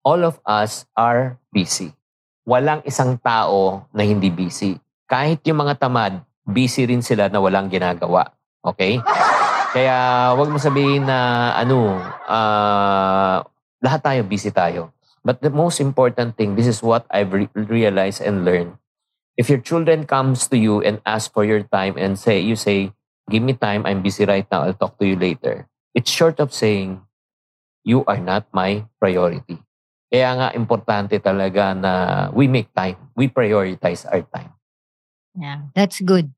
All 0.06 0.22
of 0.22 0.38
us 0.46 0.86
are 0.94 1.42
busy 1.50 1.98
walang 2.48 2.80
isang 2.88 3.20
tao 3.20 3.84
na 3.92 4.08
hindi 4.08 4.32
busy. 4.32 4.80
Kahit 5.04 5.44
yung 5.44 5.60
mga 5.60 5.84
tamad, 5.84 6.24
busy 6.48 6.88
rin 6.88 7.04
sila 7.04 7.28
na 7.28 7.44
walang 7.44 7.68
ginagawa. 7.68 8.32
Okay? 8.64 8.96
Kaya 9.76 10.32
wag 10.32 10.48
mo 10.48 10.56
sabihin 10.56 11.04
na 11.04 11.52
ano, 11.52 12.00
uh, 12.24 13.44
lahat 13.84 14.00
tayo 14.00 14.20
busy 14.24 14.48
tayo. 14.48 14.96
But 15.20 15.44
the 15.44 15.52
most 15.52 15.84
important 15.84 16.40
thing, 16.40 16.56
this 16.56 16.64
is 16.64 16.80
what 16.80 17.04
I've 17.12 17.28
re- 17.36 17.52
realized 17.52 18.24
and 18.24 18.48
learned. 18.48 18.80
If 19.38 19.46
your 19.46 19.62
children 19.62 20.02
comes 20.02 20.50
to 20.50 20.58
you 20.58 20.82
and 20.82 20.98
ask 21.06 21.30
for 21.30 21.46
your 21.46 21.62
time 21.62 21.94
and 21.94 22.18
say, 22.18 22.42
you 22.42 22.58
say, 22.58 22.90
give 23.30 23.46
me 23.46 23.54
time, 23.54 23.86
I'm 23.86 24.02
busy 24.02 24.26
right 24.26 24.46
now, 24.50 24.66
I'll 24.66 24.74
talk 24.74 24.98
to 24.98 25.06
you 25.06 25.14
later. 25.14 25.70
It's 25.94 26.10
short 26.10 26.42
of 26.42 26.50
saying, 26.50 27.00
you 27.86 28.02
are 28.10 28.18
not 28.18 28.50
my 28.50 28.82
priority. 28.98 29.62
Kaya 30.10 30.34
nga 30.34 30.48
importante 30.58 31.22
talaga 31.22 31.70
na 31.76 31.92
we 32.34 32.50
make 32.50 32.74
time. 32.74 32.98
We 33.14 33.30
prioritize 33.30 34.08
our 34.10 34.26
time. 34.26 34.58
Yeah, 35.38 35.70
that's 35.70 36.02
good. 36.02 36.34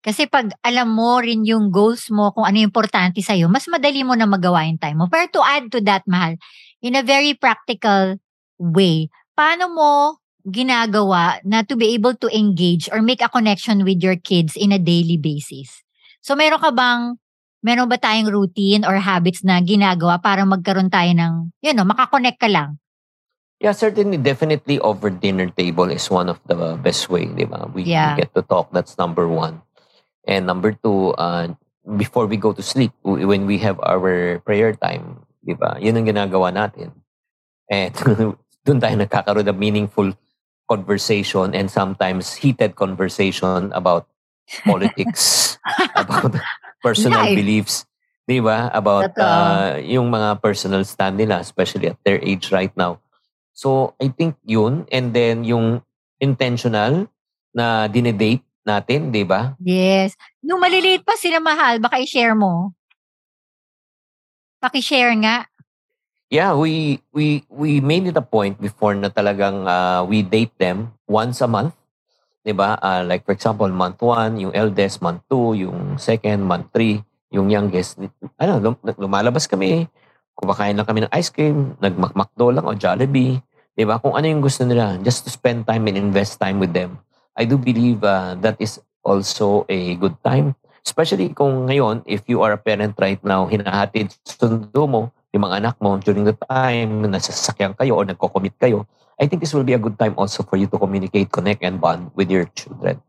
Kasi 0.00 0.30
pag 0.30 0.54
alam 0.62 0.94
mo 0.96 1.18
rin 1.18 1.42
yung 1.42 1.68
goals 1.74 2.08
mo, 2.14 2.30
kung 2.30 2.46
ano 2.46 2.56
yung 2.62 2.70
importante 2.72 3.20
sa'yo, 3.20 3.50
mas 3.50 3.66
madali 3.66 4.00
mo 4.06 4.14
na 4.14 4.24
magawa 4.24 4.64
yung 4.64 4.78
time 4.80 4.96
mo. 5.02 5.10
Pero 5.10 5.28
to 5.34 5.42
add 5.42 5.68
to 5.74 5.82
that, 5.82 6.06
Mahal, 6.06 6.38
in 6.80 6.94
a 6.94 7.02
very 7.02 7.34
practical 7.34 8.16
way, 8.56 9.10
paano 9.34 9.68
mo 9.68 10.19
ginagawa 10.46 11.42
na 11.44 11.62
to 11.66 11.76
be 11.76 11.92
able 11.92 12.14
to 12.16 12.28
engage 12.32 12.88
or 12.92 13.02
make 13.02 13.20
a 13.20 13.28
connection 13.28 13.84
with 13.84 14.00
your 14.00 14.16
kids 14.16 14.56
in 14.56 14.72
a 14.72 14.80
daily 14.80 15.16
basis? 15.16 15.82
So 16.20 16.36
meron 16.36 16.60
ka 16.60 16.70
bang 16.70 17.16
meron 17.60 17.88
ba 17.88 18.00
tayong 18.00 18.32
routine 18.32 18.82
or 18.88 18.96
habits 18.96 19.44
na 19.44 19.60
ginagawa 19.60 20.20
para 20.20 20.44
magkaroon 20.48 20.88
tayo 20.88 21.12
ng, 21.12 21.52
you 21.60 21.72
know, 21.76 21.84
makakonect 21.84 22.40
ka 22.40 22.48
lang? 22.48 22.80
Yeah, 23.60 23.76
certainly, 23.76 24.16
definitely 24.16 24.80
over 24.80 25.12
dinner 25.12 25.52
table 25.52 25.92
is 25.92 26.08
one 26.08 26.32
of 26.32 26.40
the 26.48 26.80
best 26.80 27.12
way, 27.12 27.28
di 27.28 27.44
ba? 27.44 27.68
We, 27.68 27.84
Yeah. 27.84 28.16
we 28.16 28.24
get 28.24 28.32
to 28.32 28.40
talk. 28.40 28.72
That's 28.72 28.96
number 28.96 29.28
one. 29.28 29.60
And 30.24 30.48
number 30.48 30.72
two, 30.72 31.12
uh, 31.20 31.52
before 31.84 32.24
we 32.24 32.40
go 32.40 32.56
to 32.56 32.64
sleep, 32.64 32.96
when 33.04 33.44
we 33.44 33.60
have 33.60 33.76
our 33.84 34.40
prayer 34.48 34.72
time, 34.72 35.28
di 35.44 35.52
ba? 35.52 35.76
Yun 35.76 36.00
ang 36.00 36.08
ginagawa 36.08 36.48
natin. 36.48 36.96
And 37.68 37.92
doon 38.64 38.80
tayo 38.80 38.96
nagkakaroon 38.96 39.44
ng 39.52 39.60
meaningful 39.60 40.16
conversation 40.70 41.50
and 41.50 41.66
sometimes 41.66 42.38
heated 42.38 42.78
conversation 42.78 43.74
about 43.74 44.06
politics, 44.66 45.58
about 45.98 46.38
personal 46.78 47.26
Life. 47.26 47.34
beliefs, 47.34 47.74
di 48.30 48.38
ba? 48.38 48.70
About 48.70 49.10
uh, 49.18 49.82
yung 49.82 50.14
mga 50.14 50.38
personal 50.38 50.86
stand 50.86 51.18
nila, 51.18 51.42
especially 51.42 51.90
at 51.90 51.98
their 52.06 52.22
age 52.22 52.54
right 52.54 52.70
now. 52.78 53.02
So, 53.50 53.98
I 53.98 54.14
think 54.14 54.38
yun. 54.46 54.86
And 54.94 55.10
then, 55.10 55.42
yung 55.42 55.82
intentional 56.22 57.10
na 57.50 57.90
dinedate 57.90 58.46
natin, 58.62 59.10
di 59.10 59.26
ba? 59.26 59.58
Yes. 59.58 60.14
Nung 60.38 60.62
maliliit 60.62 61.02
pa 61.02 61.18
sila 61.18 61.42
mahal, 61.42 61.82
baka 61.82 61.98
i-share 61.98 62.38
mo. 62.38 62.70
Paki-share 64.62 65.16
nga. 65.18 65.49
Yeah, 66.30 66.54
we 66.54 67.02
we 67.10 67.42
we 67.50 67.82
made 67.82 68.06
it 68.06 68.14
a 68.14 68.22
point 68.22 68.54
before 68.62 68.94
na 68.94 69.10
talagang 69.10 69.66
uh, 69.66 70.06
we 70.06 70.22
date 70.22 70.54
them 70.62 70.94
once 71.10 71.42
a 71.42 71.50
month. 71.50 71.74
'Di 72.46 72.54
ba? 72.54 72.78
Uh, 72.78 73.02
like 73.02 73.26
for 73.26 73.34
example, 73.34 73.66
month 73.66 73.98
1, 73.98 74.38
yung 74.38 74.54
eldest, 74.54 75.02
month 75.02 75.26
2, 75.26 75.58
yung 75.58 75.98
second, 75.98 76.46
month 76.46 76.70
3, 76.70 77.02
yung 77.34 77.50
youngest. 77.50 77.98
Ano, 78.38 78.62
lum- 78.62 78.94
lumalabas 78.94 79.50
kami, 79.50 79.90
kumakain 80.38 80.78
lang 80.78 80.86
kami 80.86 81.02
ng 81.02 81.10
ice 81.10 81.34
cream, 81.34 81.74
nagmakmakdo 81.82 82.54
lang 82.54 82.62
o 82.62 82.78
Jollibee. 82.78 83.42
'Di 83.74 83.82
ba? 83.82 83.98
Kung 83.98 84.14
ano 84.14 84.30
yung 84.30 84.38
gusto 84.38 84.62
nila, 84.62 85.02
just 85.02 85.26
to 85.26 85.34
spend 85.34 85.66
time 85.66 85.90
and 85.90 85.98
invest 85.98 86.38
time 86.38 86.62
with 86.62 86.70
them. 86.70 87.02
I 87.34 87.42
do 87.42 87.58
believe 87.58 88.06
uh, 88.06 88.38
that 88.38 88.54
is 88.62 88.78
also 89.02 89.66
a 89.66 89.98
good 89.98 90.14
time. 90.22 90.54
Especially 90.86 91.34
kung 91.34 91.66
ngayon, 91.66 92.06
if 92.06 92.22
you 92.30 92.38
are 92.46 92.54
a 92.54 92.60
parent 92.62 92.94
right 93.02 93.18
now, 93.26 93.50
hinahatid 93.50 94.14
sundo 94.22 94.86
mo 94.86 95.10
yung 95.30 95.46
mga 95.46 95.56
anak 95.62 95.76
mo 95.78 95.98
during 96.02 96.26
the 96.26 96.34
time 96.46 97.06
na 97.06 97.22
sasakyan 97.22 97.74
kayo 97.78 97.94
or 97.94 98.04
nagko-commit 98.06 98.54
kayo, 98.58 98.86
I 99.20 99.28
think 99.28 99.44
this 99.44 99.54
will 99.54 99.66
be 99.66 99.76
a 99.76 99.82
good 99.82 100.00
time 100.00 100.16
also 100.16 100.42
for 100.42 100.56
you 100.56 100.66
to 100.72 100.78
communicate, 100.80 101.30
connect, 101.30 101.62
and 101.62 101.78
bond 101.78 102.10
with 102.16 102.32
your 102.32 102.48
children. 102.56 103.04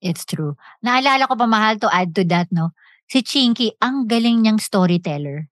It's 0.00 0.24
true. 0.24 0.54
Naalala 0.86 1.26
ko 1.26 1.34
pa 1.34 1.48
mahal 1.50 1.82
to 1.82 1.88
add 1.90 2.14
to 2.14 2.22
that, 2.30 2.48
no? 2.54 2.72
Si 3.10 3.26
Chinky, 3.26 3.74
ang 3.82 4.06
galing 4.06 4.44
niyang 4.46 4.62
storyteller. 4.62 5.50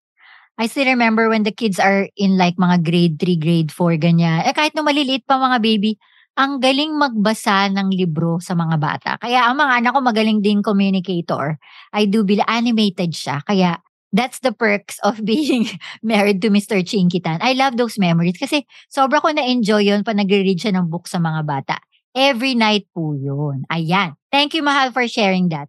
I 0.54 0.70
still 0.70 0.86
remember 0.86 1.26
when 1.26 1.42
the 1.42 1.50
kids 1.50 1.82
are 1.82 2.06
in 2.14 2.38
like 2.38 2.54
mga 2.54 2.86
grade 2.86 3.16
3, 3.18 3.34
grade 3.42 3.70
4, 3.74 3.98
ganyan. 3.98 4.46
Eh 4.46 4.54
kahit 4.54 4.78
nung 4.78 4.86
maliliit 4.86 5.26
pa 5.26 5.34
mga 5.34 5.58
baby, 5.58 5.98
ang 6.34 6.58
galing 6.62 6.94
magbasa 6.94 7.70
ng 7.70 7.94
libro 7.94 8.38
sa 8.38 8.54
mga 8.58 8.76
bata. 8.78 9.10
Kaya 9.18 9.50
ang 9.50 9.58
mga 9.58 9.82
anak 9.82 9.90
ko 9.94 10.00
magaling 10.02 10.38
din 10.42 10.62
communicator. 10.62 11.58
I 11.94 12.06
do 12.06 12.22
believe 12.22 12.46
animated 12.46 13.14
siya. 13.14 13.42
Kaya 13.42 13.82
that's 14.14 14.38
the 14.38 14.54
perks 14.54 15.02
of 15.02 15.18
being 15.26 15.66
married 16.00 16.40
to 16.46 16.48
Mr. 16.48 16.78
Chinkitan. 16.86 17.42
I 17.42 17.58
love 17.58 17.76
those 17.76 17.98
memories 17.98 18.38
kasi 18.38 18.62
sobra 18.86 19.18
ko 19.18 19.34
na-enjoy 19.34 19.90
yun 19.90 20.06
pa 20.06 20.14
nagre-read 20.14 20.62
siya 20.62 20.78
ng 20.78 20.86
book 20.86 21.10
sa 21.10 21.18
mga 21.18 21.42
bata. 21.42 21.76
Every 22.14 22.54
night 22.54 22.86
po 22.94 23.18
yun. 23.18 23.66
Ayan. 23.74 24.14
Thank 24.30 24.54
you, 24.54 24.62
Mahal, 24.62 24.94
for 24.94 25.02
sharing 25.10 25.50
that. 25.50 25.66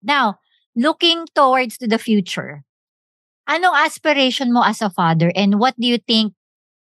Now, 0.00 0.40
looking 0.72 1.28
towards 1.36 1.76
to 1.84 1.86
the 1.86 2.00
future, 2.00 2.64
anong 3.44 3.76
aspiration 3.76 4.48
mo 4.48 4.64
as 4.64 4.80
a 4.80 4.88
father 4.88 5.28
and 5.36 5.60
what 5.60 5.76
do 5.76 5.84
you 5.84 6.00
think 6.00 6.32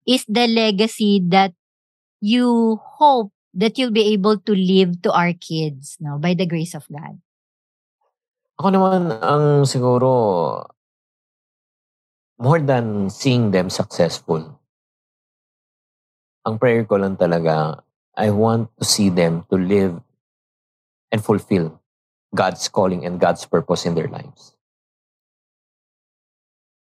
is 0.03 0.27
the 0.27 0.43
legacy 0.43 1.23
that 1.31 1.55
you 2.19 2.79
hope 2.99 3.31
that 3.55 3.79
you'll 3.79 3.95
be 3.95 4.11
able 4.11 4.35
to 4.43 4.51
leave 4.51 4.99
to 5.07 5.13
our 5.15 5.31
kids 5.31 5.95
no 6.03 6.19
by 6.19 6.35
the 6.35 6.43
grace 6.43 6.75
of 6.75 6.83
God? 6.91 7.23
Ako 8.61 8.67
naman 8.69 9.09
ang 9.17 9.65
siguro 9.65 10.09
more 12.37 12.61
than 12.61 13.09
seeing 13.09 13.49
them 13.49 13.69
successful. 13.69 14.45
Ang 16.43 16.59
prayer 16.59 16.85
ko 16.85 16.99
lang 16.99 17.17
talaga, 17.17 17.81
I 18.13 18.29
want 18.29 18.69
to 18.77 18.85
see 18.85 19.09
them 19.09 19.47
to 19.49 19.57
live 19.57 19.97
and 21.09 21.23
fulfill 21.23 21.81
God's 22.35 22.67
calling 22.69 23.05
and 23.05 23.17
God's 23.17 23.45
purpose 23.45 23.85
in 23.85 23.95
their 23.95 24.09
lives. 24.09 24.53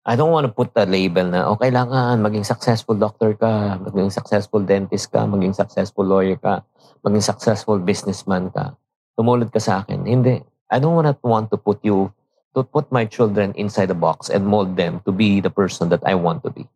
I 0.02 0.18
don't 0.18 0.34
want 0.34 0.50
to 0.50 0.54
put 0.54 0.74
a 0.74 0.90
label 0.90 1.30
na, 1.30 1.46
oh, 1.46 1.62
kailangan 1.62 2.26
maging 2.26 2.42
successful 2.42 2.98
doctor 2.98 3.38
ka, 3.38 3.78
maging 3.86 4.10
successful 4.10 4.66
dentist 4.66 5.14
ka, 5.14 5.30
maging 5.30 5.54
successful 5.54 6.02
lawyer 6.02 6.42
ka, 6.42 6.66
maging 7.06 7.22
successful 7.22 7.78
businessman 7.78 8.50
ka. 8.50 8.74
Tumulad 9.14 9.54
ka 9.54 9.62
sa 9.62 9.86
akin. 9.86 10.02
Hindi. 10.10 10.42
I 10.72 10.80
don't 10.80 10.96
want 10.96 11.12
want 11.22 11.52
to 11.52 11.58
put 11.60 11.84
you, 11.84 12.16
to 12.56 12.64
put 12.64 12.92
my 12.92 13.04
children 13.04 13.52
inside 13.60 13.92
a 13.92 13.98
box 13.98 14.32
and 14.32 14.48
mold 14.48 14.80
them 14.80 15.04
to 15.04 15.12
be 15.12 15.44
the 15.44 15.52
person 15.52 15.92
that 15.92 16.02
I 16.08 16.16
want 16.16 16.44
to 16.44 16.50
be. 16.50 16.68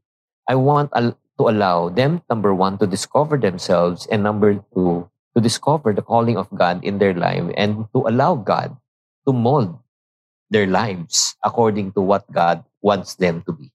I 0.48 0.56
want 0.56 0.92
al- 0.94 1.18
to 1.40 1.44
allow 1.48 1.90
them, 1.90 2.22
number 2.30 2.54
one, 2.54 2.78
to 2.80 2.88
discover 2.88 3.40
themselves, 3.40 4.08
and 4.12 4.24
number 4.24 4.60
two, 4.76 5.08
to 5.36 5.40
discover 5.40 5.92
the 5.92 6.04
calling 6.04 6.38
of 6.38 6.48
God 6.56 6.84
in 6.84 7.00
their 7.00 7.14
life 7.16 7.44
and 7.56 7.88
to 7.96 8.08
allow 8.08 8.36
God 8.36 8.76
to 9.28 9.34
mold 9.34 9.80
their 10.50 10.68
lives 10.68 11.36
according 11.44 11.92
to 11.94 12.02
what 12.02 12.24
God 12.32 12.64
wants 12.80 13.16
them 13.16 13.44
to 13.48 13.52
be. 13.52 13.72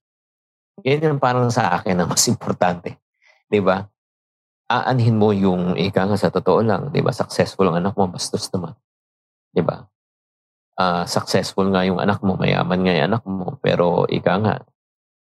Yan 0.85 1.05
yung 1.05 1.21
parang 1.21 1.53
sa 1.53 1.81
akin 1.81 2.01
ang 2.01 2.09
mas 2.09 2.25
importante. 2.33 2.97
Di 3.51 3.61
ba? 3.61 3.85
Aanhin 4.71 5.19
mo 5.19 5.35
yung 5.35 5.77
ika 5.77 6.07
nga 6.07 6.17
sa 6.17 6.33
totoo 6.33 6.63
lang. 6.65 6.89
Di 6.95 7.05
ba? 7.05 7.13
Successful 7.13 7.69
ang 7.69 7.83
anak 7.83 7.99
mo, 7.99 8.09
bastos 8.09 8.49
naman. 8.55 8.73
Di 9.51 9.61
ba? 9.61 9.85
Ah, 10.81 11.05
successful 11.05 11.69
nga 11.69 11.85
yung 11.85 12.01
anak 12.01 12.25
mo, 12.25 12.41
mayaman 12.41 12.81
nga 12.81 12.93
yung 12.97 13.07
anak 13.13 13.23
mo, 13.29 13.61
pero 13.61 14.09
ika 14.09 14.41
nga, 14.41 14.55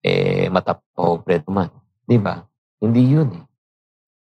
eh, 0.00 0.48
matapobre 0.48 1.44
naman. 1.44 1.68
Di 2.08 2.16
ba? 2.16 2.40
Hindi 2.80 3.04
yun 3.04 3.28
eh. 3.36 3.44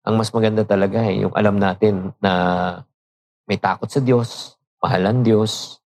Ang 0.07 0.23
mas 0.23 0.31
maganda 0.31 0.63
talaga 0.63 1.03
eh, 1.03 1.27
yung 1.27 1.35
alam 1.35 1.59
natin 1.59 2.15
na 2.23 2.31
may 3.43 3.59
takot 3.59 3.91
sa 3.91 3.99
Diyos, 3.99 4.55
mahalan 4.79 5.27
Diyos, 5.27 5.83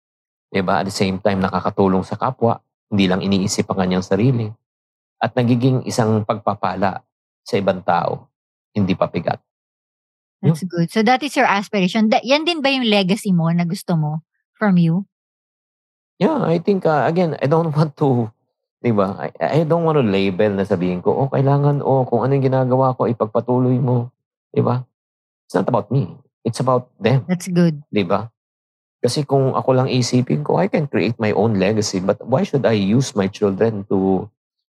di 0.49 0.57
ba? 0.65 0.81
At 0.81 0.89
the 0.89 0.95
same 0.97 1.21
time, 1.21 1.37
nakakatulong 1.37 2.01
sa 2.01 2.17
kapwa, 2.17 2.57
hindi 2.89 3.05
lang 3.05 3.21
iniisip 3.21 3.69
ang 3.69 3.85
kanyang 3.85 4.01
sarili. 4.01 4.49
At 5.21 5.37
nagiging 5.37 5.85
isang 5.85 6.25
pagpapala 6.25 7.05
sa 7.45 7.55
ibang 7.61 7.85
tao, 7.85 8.25
hindi 8.73 8.97
papigat. 8.97 9.37
That's 10.41 10.65
good. 10.65 10.89
So 10.89 11.05
that 11.05 11.21
is 11.21 11.37
your 11.37 11.45
aspiration. 11.45 12.09
That, 12.09 12.25
yan 12.25 12.41
din 12.41 12.65
ba 12.65 12.73
yung 12.73 12.89
legacy 12.89 13.29
mo 13.29 13.53
na 13.53 13.69
gusto 13.69 13.93
mo 13.93 14.25
from 14.57 14.81
you? 14.81 15.05
Yeah, 16.17 16.41
I 16.49 16.57
think, 16.57 16.89
uh, 16.89 17.05
again, 17.05 17.37
I 17.37 17.45
don't 17.45 17.69
want 17.77 17.93
to, 18.01 18.33
di 18.81 18.89
ba? 18.89 19.29
I, 19.29 19.61
I 19.61 19.63
don't 19.65 19.85
want 19.85 20.01
to 20.01 20.05
label 20.05 20.49
na 20.57 20.65
sabihin 20.65 21.01
ko, 21.05 21.13
oh, 21.13 21.29
kailangan, 21.29 21.85
oh, 21.85 22.09
kung 22.09 22.25
ano 22.25 22.33
yung 22.33 22.45
ginagawa 22.49 22.97
ko, 22.97 23.05
ipagpatuloy 23.05 23.77
mo. 23.77 24.09
Di 24.49 24.65
ba? 24.65 24.81
It's 25.45 25.53
not 25.53 25.69
about 25.69 25.93
me. 25.93 26.17
It's 26.41 26.57
about 26.57 26.89
them. 26.97 27.23
That's 27.29 27.45
good. 27.45 27.85
Di 27.93 28.01
ba? 28.01 28.33
Kasi 28.97 29.29
kung 29.29 29.53
ako 29.53 29.69
lang 29.77 29.93
isipin 29.93 30.41
ko, 30.41 30.57
I 30.57 30.65
can 30.73 30.89
create 30.89 31.21
my 31.21 31.29
own 31.37 31.61
legacy. 31.61 32.01
But 32.01 32.17
why 32.25 32.41
should 32.41 32.65
I 32.65 32.73
use 32.73 33.13
my 33.13 33.29
children 33.29 33.85
to 33.93 34.25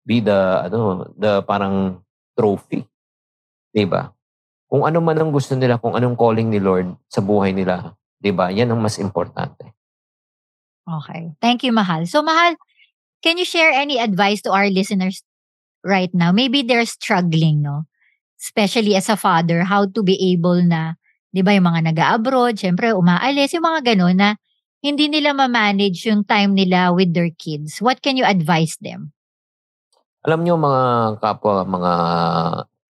be 0.04 0.20
the, 0.20 0.68
ano, 0.68 1.08
the 1.16 1.40
parang 1.40 2.04
trophy? 2.36 2.84
Di 3.72 3.88
ba? 3.88 4.12
Kung 4.68 4.84
ano 4.84 5.00
man 5.00 5.16
ang 5.16 5.32
gusto 5.32 5.56
nila, 5.56 5.80
kung 5.80 5.96
anong 5.96 6.20
calling 6.20 6.52
ni 6.52 6.60
Lord 6.60 6.92
sa 7.08 7.24
buhay 7.24 7.56
nila, 7.56 7.96
di 8.20 8.28
ba? 8.28 8.52
Yan 8.52 8.70
ang 8.70 8.78
mas 8.84 9.00
importante. 9.00 9.79
Okay. 10.88 11.32
Thank 11.40 11.64
you, 11.64 11.72
Mahal. 11.72 12.06
So, 12.06 12.22
Mahal, 12.22 12.56
can 13.22 13.36
you 13.36 13.44
share 13.44 13.70
any 13.70 13.98
advice 13.98 14.40
to 14.42 14.52
our 14.52 14.68
listeners 14.68 15.22
right 15.84 16.12
now? 16.12 16.32
Maybe 16.32 16.62
they're 16.62 16.88
struggling, 16.88 17.62
no? 17.62 17.84
Especially 18.40 18.96
as 18.96 19.08
a 19.08 19.16
father, 19.16 19.64
how 19.64 19.86
to 19.92 20.00
be 20.02 20.16
able 20.32 20.62
na, 20.64 20.96
di 21.28 21.44
ba, 21.44 21.52
yung 21.52 21.68
mga 21.68 21.92
nag-abroad, 21.92 22.56
syempre, 22.56 22.96
umaalis, 22.96 23.52
yung 23.52 23.68
mga 23.68 23.94
ganun 23.94 24.16
na 24.16 24.30
hindi 24.80 25.12
nila 25.12 25.36
ma-manage 25.36 26.08
yung 26.08 26.24
time 26.24 26.56
nila 26.56 26.90
with 26.96 27.12
their 27.12 27.28
kids. 27.36 27.84
What 27.84 28.00
can 28.00 28.16
you 28.16 28.24
advise 28.24 28.80
them? 28.80 29.12
Alam 30.24 30.44
nyo 30.44 30.56
mga 30.56 30.82
kapwa, 31.20 31.64
mga 31.64 31.92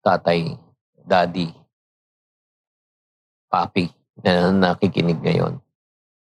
tatay, 0.03 0.55
daddy, 1.03 1.51
papi 3.51 3.91
na 4.23 4.51
nakikinig 4.51 5.19
ngayon. 5.19 5.59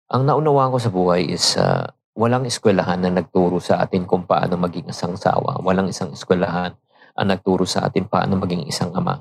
Ang 0.09 0.25
naunawaan 0.25 0.73
ko 0.73 0.79
sa 0.81 0.89
buhay 0.89 1.29
is 1.29 1.53
uh, 1.61 1.85
walang 2.17 2.49
eskwelahan 2.49 2.97
na 3.05 3.13
nagturo 3.13 3.61
sa 3.61 3.85
atin 3.85 4.09
kung 4.09 4.25
paano 4.25 4.57
maging 4.57 4.89
isang 4.89 5.13
sawa. 5.21 5.61
Walang 5.61 5.93
isang 5.93 6.17
eskwelahan 6.17 6.73
ang 7.13 7.27
nagturo 7.29 7.69
sa 7.69 7.85
atin 7.85 8.09
paano 8.09 8.41
maging 8.41 8.65
isang 8.65 8.89
ama. 8.97 9.21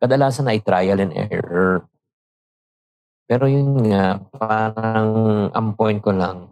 Kadalasan 0.00 0.48
ay 0.48 0.64
trial 0.64 0.96
and 0.96 1.12
error. 1.12 1.84
Pero 3.28 3.44
yun 3.44 3.84
nga, 3.84 4.16
parang 4.32 5.12
ang 5.52 5.68
point 5.76 6.00
ko 6.00 6.08
lang, 6.10 6.48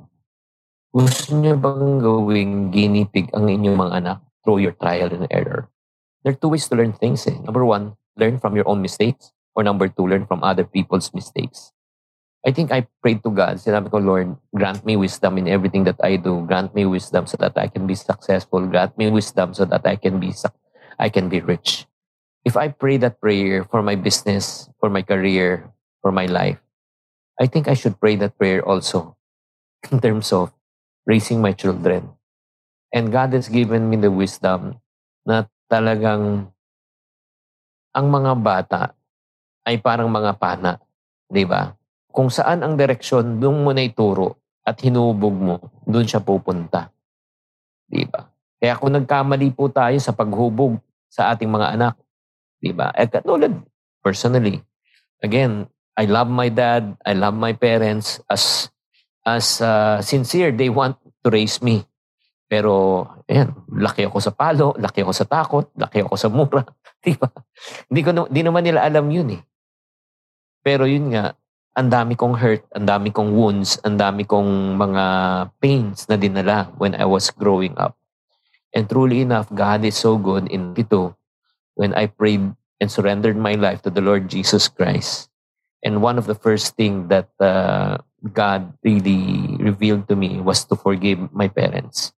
gusto 0.92 1.32
niyo 1.32 1.56
bang 1.56 1.96
gawing 1.96 2.68
guinea 2.68 3.08
pig 3.08 3.32
ang 3.32 3.48
inyong 3.48 3.78
mga 3.80 3.94
anak 4.04 4.18
through 4.44 4.60
your 4.60 4.76
trial 4.76 5.08
and 5.08 5.24
error? 5.32 5.72
There 6.20 6.36
are 6.36 6.40
two 6.40 6.52
ways 6.52 6.68
to 6.68 6.76
learn 6.76 6.92
things. 6.92 7.24
Eh. 7.24 7.40
Number 7.40 7.64
one, 7.64 7.96
learn 8.20 8.36
from 8.36 8.52
your 8.52 8.68
own 8.68 8.84
mistakes. 8.84 9.32
Or 9.56 9.64
number 9.64 9.88
two, 9.88 10.04
learn 10.04 10.28
from 10.28 10.44
other 10.44 10.68
people's 10.68 11.08
mistakes. 11.16 11.72
I 12.40 12.52
think 12.52 12.72
I 12.72 12.88
prayed 13.04 13.20
to 13.24 13.30
God. 13.30 13.60
Sinabi 13.60 13.92
ko, 13.92 14.00
Lord, 14.00 14.32
grant 14.56 14.80
me 14.88 14.96
wisdom 14.96 15.36
in 15.36 15.44
everything 15.44 15.84
that 15.84 16.00
I 16.00 16.16
do. 16.16 16.40
Grant 16.48 16.72
me 16.72 16.88
wisdom 16.88 17.28
so 17.28 17.36
that 17.36 17.52
I 17.56 17.68
can 17.68 17.84
be 17.84 17.92
successful. 17.92 18.64
Grant 18.64 18.96
me 18.96 19.12
wisdom 19.12 19.52
so 19.52 19.68
that 19.68 19.84
I 19.84 19.96
can 19.96 20.16
be 20.16 20.32
I 20.96 21.08
can 21.12 21.28
be 21.28 21.40
rich. 21.44 21.84
If 22.44 22.56
I 22.56 22.72
pray 22.72 22.96
that 23.04 23.20
prayer 23.20 23.68
for 23.68 23.84
my 23.84 23.94
business, 23.94 24.72
for 24.80 24.88
my 24.88 25.04
career, 25.04 25.68
for 26.00 26.12
my 26.12 26.24
life, 26.24 26.56
I 27.36 27.44
think 27.44 27.68
I 27.68 27.76
should 27.76 28.00
pray 28.00 28.16
that 28.16 28.40
prayer 28.40 28.64
also 28.64 29.16
in 29.92 30.00
terms 30.00 30.32
of 30.32 30.52
raising 31.04 31.44
my 31.44 31.52
children. 31.52 32.16
And 32.92 33.12
God 33.12 33.36
has 33.36 33.52
given 33.52 33.88
me 33.88 34.00
the 34.00 34.10
wisdom 34.10 34.80
na 35.28 35.44
talagang 35.68 36.48
ang 37.92 38.06
mga 38.08 38.32
bata 38.40 38.82
ay 39.68 39.76
parang 39.76 40.08
mga 40.08 40.40
pana, 40.40 40.80
di 41.28 41.44
ba? 41.44 41.79
Kung 42.10 42.28
saan 42.28 42.62
ang 42.66 42.74
direksyon, 42.74 43.38
doon 43.38 43.62
mo 43.62 43.70
na 43.70 43.86
ituro 43.86 44.38
at 44.66 44.78
hinubog 44.82 45.34
mo, 45.34 45.56
doon 45.86 46.06
siya 46.06 46.22
pupunta. 46.22 46.90
Di 47.86 48.06
ba? 48.06 48.26
Kaya 48.60 48.76
kung 48.76 48.92
nagkamali 48.92 49.56
po 49.56 49.72
tayo 49.72 49.96
sa 49.98 50.12
paghubog 50.12 50.78
sa 51.08 51.32
ating 51.32 51.48
mga 51.48 51.80
anak, 51.80 51.94
di 52.60 52.70
ba? 52.70 52.92
At 52.92 53.08
katulad, 53.10 53.56
personally, 54.04 54.60
again, 55.24 55.64
I 55.96 56.06
love 56.06 56.28
my 56.28 56.52
dad, 56.52 56.94
I 57.02 57.16
love 57.16 57.34
my 57.34 57.56
parents 57.56 58.20
as 58.28 58.68
as 59.24 59.60
uh, 59.60 60.00
sincere 60.00 60.52
they 60.52 60.68
want 60.68 60.96
to 61.24 61.28
raise 61.28 61.60
me. 61.60 61.84
Pero, 62.50 63.06
ayan, 63.30 63.54
laki 63.70 64.10
ako 64.10 64.18
sa 64.18 64.34
palo, 64.34 64.74
laki 64.74 65.06
ako 65.06 65.12
sa 65.14 65.22
takot, 65.22 65.70
laki 65.78 66.02
ako 66.02 66.14
sa 66.18 66.26
mura. 66.26 66.66
Di 67.04 67.14
ba? 67.14 67.30
Hindi, 67.86 68.00
ko, 68.02 68.10
di 68.26 68.42
naman 68.42 68.66
nila 68.66 68.82
alam 68.82 69.06
yun 69.06 69.38
eh. 69.38 69.42
Pero 70.60 70.84
yun 70.84 71.14
nga, 71.14 71.32
ang 71.78 71.88
dami 71.88 72.18
kong 72.18 72.34
hurt, 72.34 72.66
ang 72.74 72.86
dami 72.86 73.14
kong 73.14 73.30
wounds, 73.30 73.78
ang 73.86 73.94
dami 73.94 74.26
kong 74.26 74.74
mga 74.74 75.04
pains 75.62 76.08
na 76.10 76.18
dinala 76.18 76.66
when 76.82 76.98
I 76.98 77.06
was 77.06 77.30
growing 77.30 77.78
up. 77.78 77.94
And 78.74 78.90
truly 78.90 79.22
enough, 79.22 79.50
God 79.54 79.86
is 79.86 79.98
so 79.98 80.18
good 80.18 80.50
in 80.50 80.74
ito 80.74 81.14
when 81.74 81.94
I 81.94 82.06
prayed 82.06 82.54
and 82.80 82.88
surrendered 82.90 83.36
my 83.36 83.54
life 83.54 83.82
to 83.82 83.90
the 83.90 84.02
Lord 84.02 84.30
Jesus 84.30 84.66
Christ. 84.66 85.30
And 85.82 86.02
one 86.02 86.18
of 86.18 86.26
the 86.26 86.34
first 86.34 86.76
thing 86.76 87.08
that 87.08 87.30
uh, 87.38 87.98
God 88.32 88.74
really 88.82 89.56
revealed 89.58 90.08
to 90.08 90.16
me 90.16 90.40
was 90.40 90.64
to 90.68 90.76
forgive 90.76 91.32
my 91.32 91.48
parents. 91.48 92.12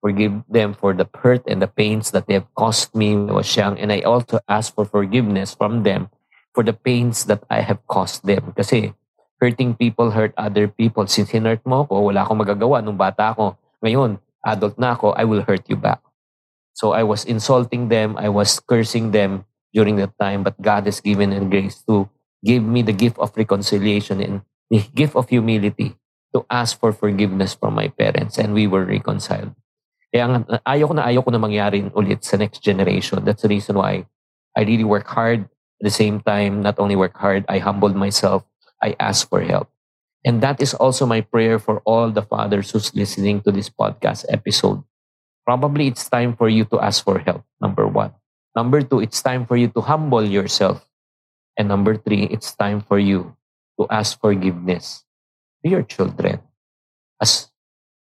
Forgive 0.00 0.42
them 0.48 0.74
for 0.74 0.92
the 0.92 1.08
hurt 1.14 1.44
and 1.46 1.60
the 1.60 1.70
pains 1.70 2.10
that 2.10 2.26
they 2.26 2.34
have 2.34 2.48
caused 2.54 2.94
me 2.94 3.14
when 3.14 3.30
I 3.30 3.32
was 3.32 3.56
young. 3.56 3.78
And 3.78 3.92
I 3.92 4.00
also 4.00 4.40
ask 4.48 4.74
for 4.74 4.84
forgiveness 4.84 5.54
from 5.54 5.82
them 5.82 6.10
for 6.56 6.64
the 6.64 6.72
pains 6.72 7.28
that 7.28 7.44
I 7.52 7.60
have 7.60 7.84
caused 7.84 8.24
them. 8.24 8.56
Kasi 8.56 8.96
hurting 9.36 9.76
people 9.76 10.16
hurt 10.16 10.32
other 10.40 10.64
people. 10.64 11.04
Since 11.04 11.36
hinurt 11.36 11.60
mo 11.68 11.84
ko, 11.84 12.08
wala 12.08 12.24
akong 12.24 12.40
magagawa 12.40 12.80
nung 12.80 12.96
bata 12.96 13.36
ako. 13.36 13.60
Ngayon, 13.84 14.16
adult 14.40 14.80
na 14.80 14.96
ako, 14.96 15.12
I 15.12 15.28
will 15.28 15.44
hurt 15.44 15.68
you 15.68 15.76
back. 15.76 16.00
So 16.72 16.96
I 16.96 17.04
was 17.04 17.28
insulting 17.28 17.92
them, 17.92 18.16
I 18.16 18.32
was 18.32 18.56
cursing 18.56 19.12
them 19.12 19.44
during 19.76 20.00
that 20.00 20.16
time, 20.16 20.40
but 20.40 20.56
God 20.56 20.88
has 20.88 21.04
given 21.04 21.36
and 21.36 21.52
grace 21.52 21.84
to 21.84 22.08
give 22.40 22.64
me 22.64 22.80
the 22.80 22.96
gift 22.96 23.20
of 23.20 23.36
reconciliation 23.36 24.24
and 24.24 24.40
the 24.72 24.80
gift 24.96 25.12
of 25.12 25.28
humility 25.28 25.96
to 26.32 26.44
ask 26.48 26.80
for 26.80 26.92
forgiveness 26.92 27.52
from 27.52 27.76
my 27.76 27.88
parents 27.88 28.40
and 28.40 28.56
we 28.56 28.64
were 28.64 28.84
reconciled. 28.84 29.52
Kaya 30.12 30.44
ayaw 30.64 30.88
ko 30.88 30.94
na 30.96 31.04
ayaw 31.08 31.20
ko 31.24 31.30
na 31.32 31.40
mangyari 31.40 31.84
ulit 31.92 32.24
sa 32.24 32.40
next 32.40 32.64
generation. 32.64 33.24
That's 33.24 33.44
the 33.44 33.52
reason 33.52 33.76
why 33.76 34.08
I 34.56 34.64
really 34.64 34.84
work 34.84 35.08
hard 35.08 35.48
at 35.80 35.84
the 35.84 35.90
same 35.90 36.20
time, 36.20 36.62
not 36.62 36.78
only 36.78 36.96
work 36.96 37.16
hard, 37.16 37.44
I 37.48 37.58
humbled 37.58 37.94
myself. 37.96 38.44
I 38.82 38.96
asked 39.00 39.28
for 39.28 39.40
help. 39.40 39.68
And 40.24 40.42
that 40.42 40.60
is 40.60 40.74
also 40.74 41.06
my 41.06 41.20
prayer 41.20 41.58
for 41.58 41.80
all 41.86 42.10
the 42.10 42.22
fathers 42.22 42.70
who's 42.70 42.94
listening 42.94 43.40
to 43.42 43.52
this 43.52 43.70
podcast 43.70 44.24
episode. 44.28 44.82
Probably 45.44 45.86
it's 45.86 46.08
time 46.08 46.34
for 46.34 46.48
you 46.48 46.64
to 46.74 46.80
ask 46.80 47.04
for 47.04 47.18
help, 47.20 47.44
number 47.60 47.86
one. 47.86 48.10
Number 48.56 48.82
two, 48.82 48.98
it's 49.00 49.22
time 49.22 49.46
for 49.46 49.56
you 49.56 49.68
to 49.68 49.80
humble 49.80 50.24
yourself. 50.24 50.82
And 51.56 51.68
number 51.68 51.96
three, 51.96 52.24
it's 52.26 52.56
time 52.56 52.80
for 52.80 52.98
you 52.98 53.36
to 53.78 53.86
ask 53.88 54.18
forgiveness 54.18 55.04
to 55.62 55.70
your 55.70 55.82
children. 55.82 56.40
As 57.20 57.52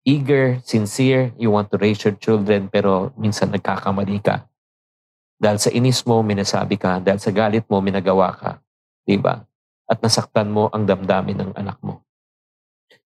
eager, 0.07 0.63
sincere, 0.65 1.35
you 1.37 1.51
want 1.51 1.71
to 1.71 1.79
raise 1.79 2.03
your 2.03 2.15
children, 2.17 2.71
pero 2.73 3.13
minsan 3.19 3.53
nagkakamali 3.53 4.25
ka. 4.25 4.49
Dahil 5.39 5.59
sa 5.63 5.71
inis 5.71 6.03
mo, 6.03 6.19
minasabi 6.27 6.75
ka. 6.75 6.99
Dahil 6.99 7.23
sa 7.23 7.31
galit 7.31 7.63
mo, 7.71 7.79
minagawa 7.79 8.35
ka. 8.35 8.51
Di 9.07 9.15
ba? 9.15 9.39
At 9.87 10.03
nasaktan 10.03 10.51
mo 10.51 10.67
ang 10.75 10.83
damdamin 10.83 11.39
ng 11.39 11.53
anak 11.55 11.79
mo. 11.79 12.03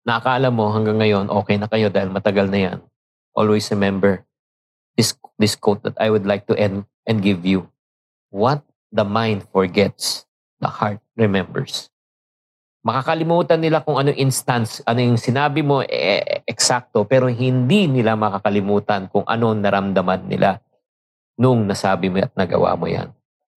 Nakakala 0.07 0.47
mo 0.49 0.71
hanggang 0.71 0.97
ngayon, 0.97 1.27
okay 1.27 1.59
na 1.59 1.67
kayo 1.67 1.91
dahil 1.91 2.09
matagal 2.09 2.47
na 2.47 2.59
yan. 2.71 2.79
Always 3.35 3.67
remember 3.69 4.23
this, 4.95 5.13
this 5.37 5.59
quote 5.59 5.83
that 5.83 5.99
I 5.99 6.09
would 6.09 6.25
like 6.25 6.47
to 6.47 6.55
end 6.57 6.87
and 7.05 7.19
give 7.19 7.43
you. 7.43 7.67
What 8.31 8.63
the 8.89 9.03
mind 9.03 9.45
forgets, 9.51 10.23
the 10.63 10.71
heart 10.71 11.03
remembers. 11.19 11.91
Makakalimutan 12.81 13.61
nila 13.61 13.83
kung 13.85 14.01
anong 14.01 14.17
instance, 14.17 14.81
ano 14.89 15.03
yung 15.03 15.19
sinabi 15.19 15.61
mo, 15.61 15.85
eh, 15.85 16.41
eksakto, 16.49 17.05
pero 17.05 17.29
hindi 17.29 17.85
nila 17.85 18.17
makakalimutan 18.17 19.05
kung 19.11 19.27
ano 19.27 19.53
naramdaman 19.53 20.25
nila 20.25 20.57
nung 21.39 21.67
nasabi 21.67 22.11
mo 22.11 22.23
at 22.23 22.33
nagawa 22.35 22.75
mo 22.75 22.87
yan. 22.87 23.11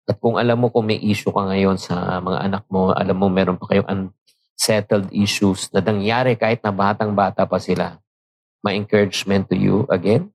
At 0.08 0.18
kung 0.18 0.34
alam 0.36 0.58
mo 0.58 0.68
kung 0.68 0.90
may 0.90 0.98
issue 0.98 1.30
ka 1.30 1.46
ngayon 1.46 1.78
sa 1.78 2.18
mga 2.18 2.38
anak 2.42 2.64
mo, 2.66 2.90
alam 2.90 3.16
mo 3.16 3.30
meron 3.30 3.56
pa 3.56 3.70
kayong 3.70 3.88
unsettled 3.88 5.08
issues 5.14 5.70
na 5.70 5.78
nangyari 5.78 6.34
kahit 6.34 6.60
na 6.66 6.74
batang-bata 6.74 7.46
pa 7.46 7.58
sila, 7.62 8.02
my 8.66 8.74
encouragement 8.74 9.46
to 9.50 9.56
you 9.58 9.86
again 9.90 10.30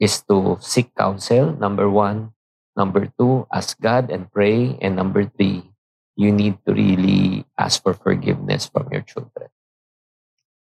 is 0.00 0.22
to 0.24 0.56
seek 0.62 0.94
counsel, 0.94 1.52
number 1.58 1.90
one. 1.90 2.32
Number 2.78 3.10
two, 3.18 3.42
ask 3.50 3.74
God 3.82 4.06
and 4.14 4.30
pray. 4.30 4.78
And 4.78 4.94
number 4.94 5.26
three, 5.26 5.66
you 6.14 6.30
need 6.30 6.62
to 6.62 6.70
really 6.70 7.42
ask 7.58 7.82
for 7.82 7.90
forgiveness 7.90 8.70
from 8.70 8.86
your 8.94 9.02
children. 9.02 9.50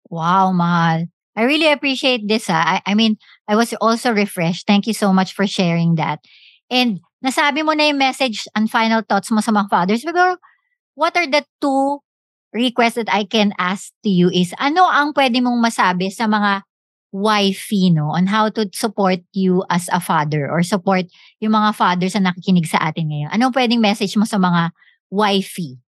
Wow, 0.09 0.49
mahal. 0.49 1.05
I 1.37 1.45
really 1.45 1.69
appreciate 1.69 2.25
this. 2.25 2.49
Ha. 2.49 2.81
I, 2.81 2.91
I 2.91 2.93
mean, 2.97 3.21
I 3.47 3.55
was 3.55 3.73
also 3.79 4.11
refreshed. 4.11 4.67
Thank 4.67 4.87
you 4.87 4.93
so 4.93 5.15
much 5.15 5.31
for 5.33 5.47
sharing 5.47 5.95
that. 5.95 6.19
And 6.69 6.99
nasabi 7.23 7.63
mo 7.63 7.71
na 7.71 7.87
yung 7.89 7.97
message 7.97 8.45
and 8.53 8.69
final 8.69 9.01
thoughts 9.01 9.31
mo 9.31 9.39
sa 9.39 9.55
mga 9.55 9.71
fathers. 9.71 10.03
Pero 10.03 10.35
what 10.99 11.15
are 11.15 11.27
the 11.27 11.47
two 11.63 12.03
requests 12.51 12.99
that 12.99 13.11
I 13.11 13.23
can 13.23 13.55
ask 13.55 13.91
to 14.03 14.09
you 14.09 14.27
is, 14.29 14.51
ano 14.59 14.83
ang 14.83 15.15
pwede 15.15 15.39
mong 15.39 15.63
masabi 15.63 16.11
sa 16.11 16.27
mga 16.27 16.67
wifey, 17.15 17.89
no? 17.89 18.11
On 18.11 18.27
how 18.27 18.51
to 18.51 18.67
support 18.75 19.23
you 19.31 19.63
as 19.71 19.87
a 19.95 20.03
father 20.03 20.51
or 20.51 20.59
support 20.61 21.07
yung 21.39 21.55
mga 21.55 21.71
fathers 21.71 22.13
na 22.19 22.31
nakikinig 22.31 22.67
sa 22.67 22.91
atin 22.91 23.07
ngayon. 23.07 23.31
Anong 23.31 23.55
pwedeng 23.55 23.79
message 23.79 24.13
mo 24.19 24.27
sa 24.27 24.35
mga 24.35 24.75
wifey, 25.07 25.79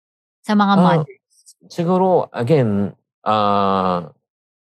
sa 0.47 0.55
mga 0.55 0.73
uh, 0.79 0.81
mothers? 0.81 1.19
Siguro, 1.67 2.31
again, 2.31 2.95
uh, 3.27 4.07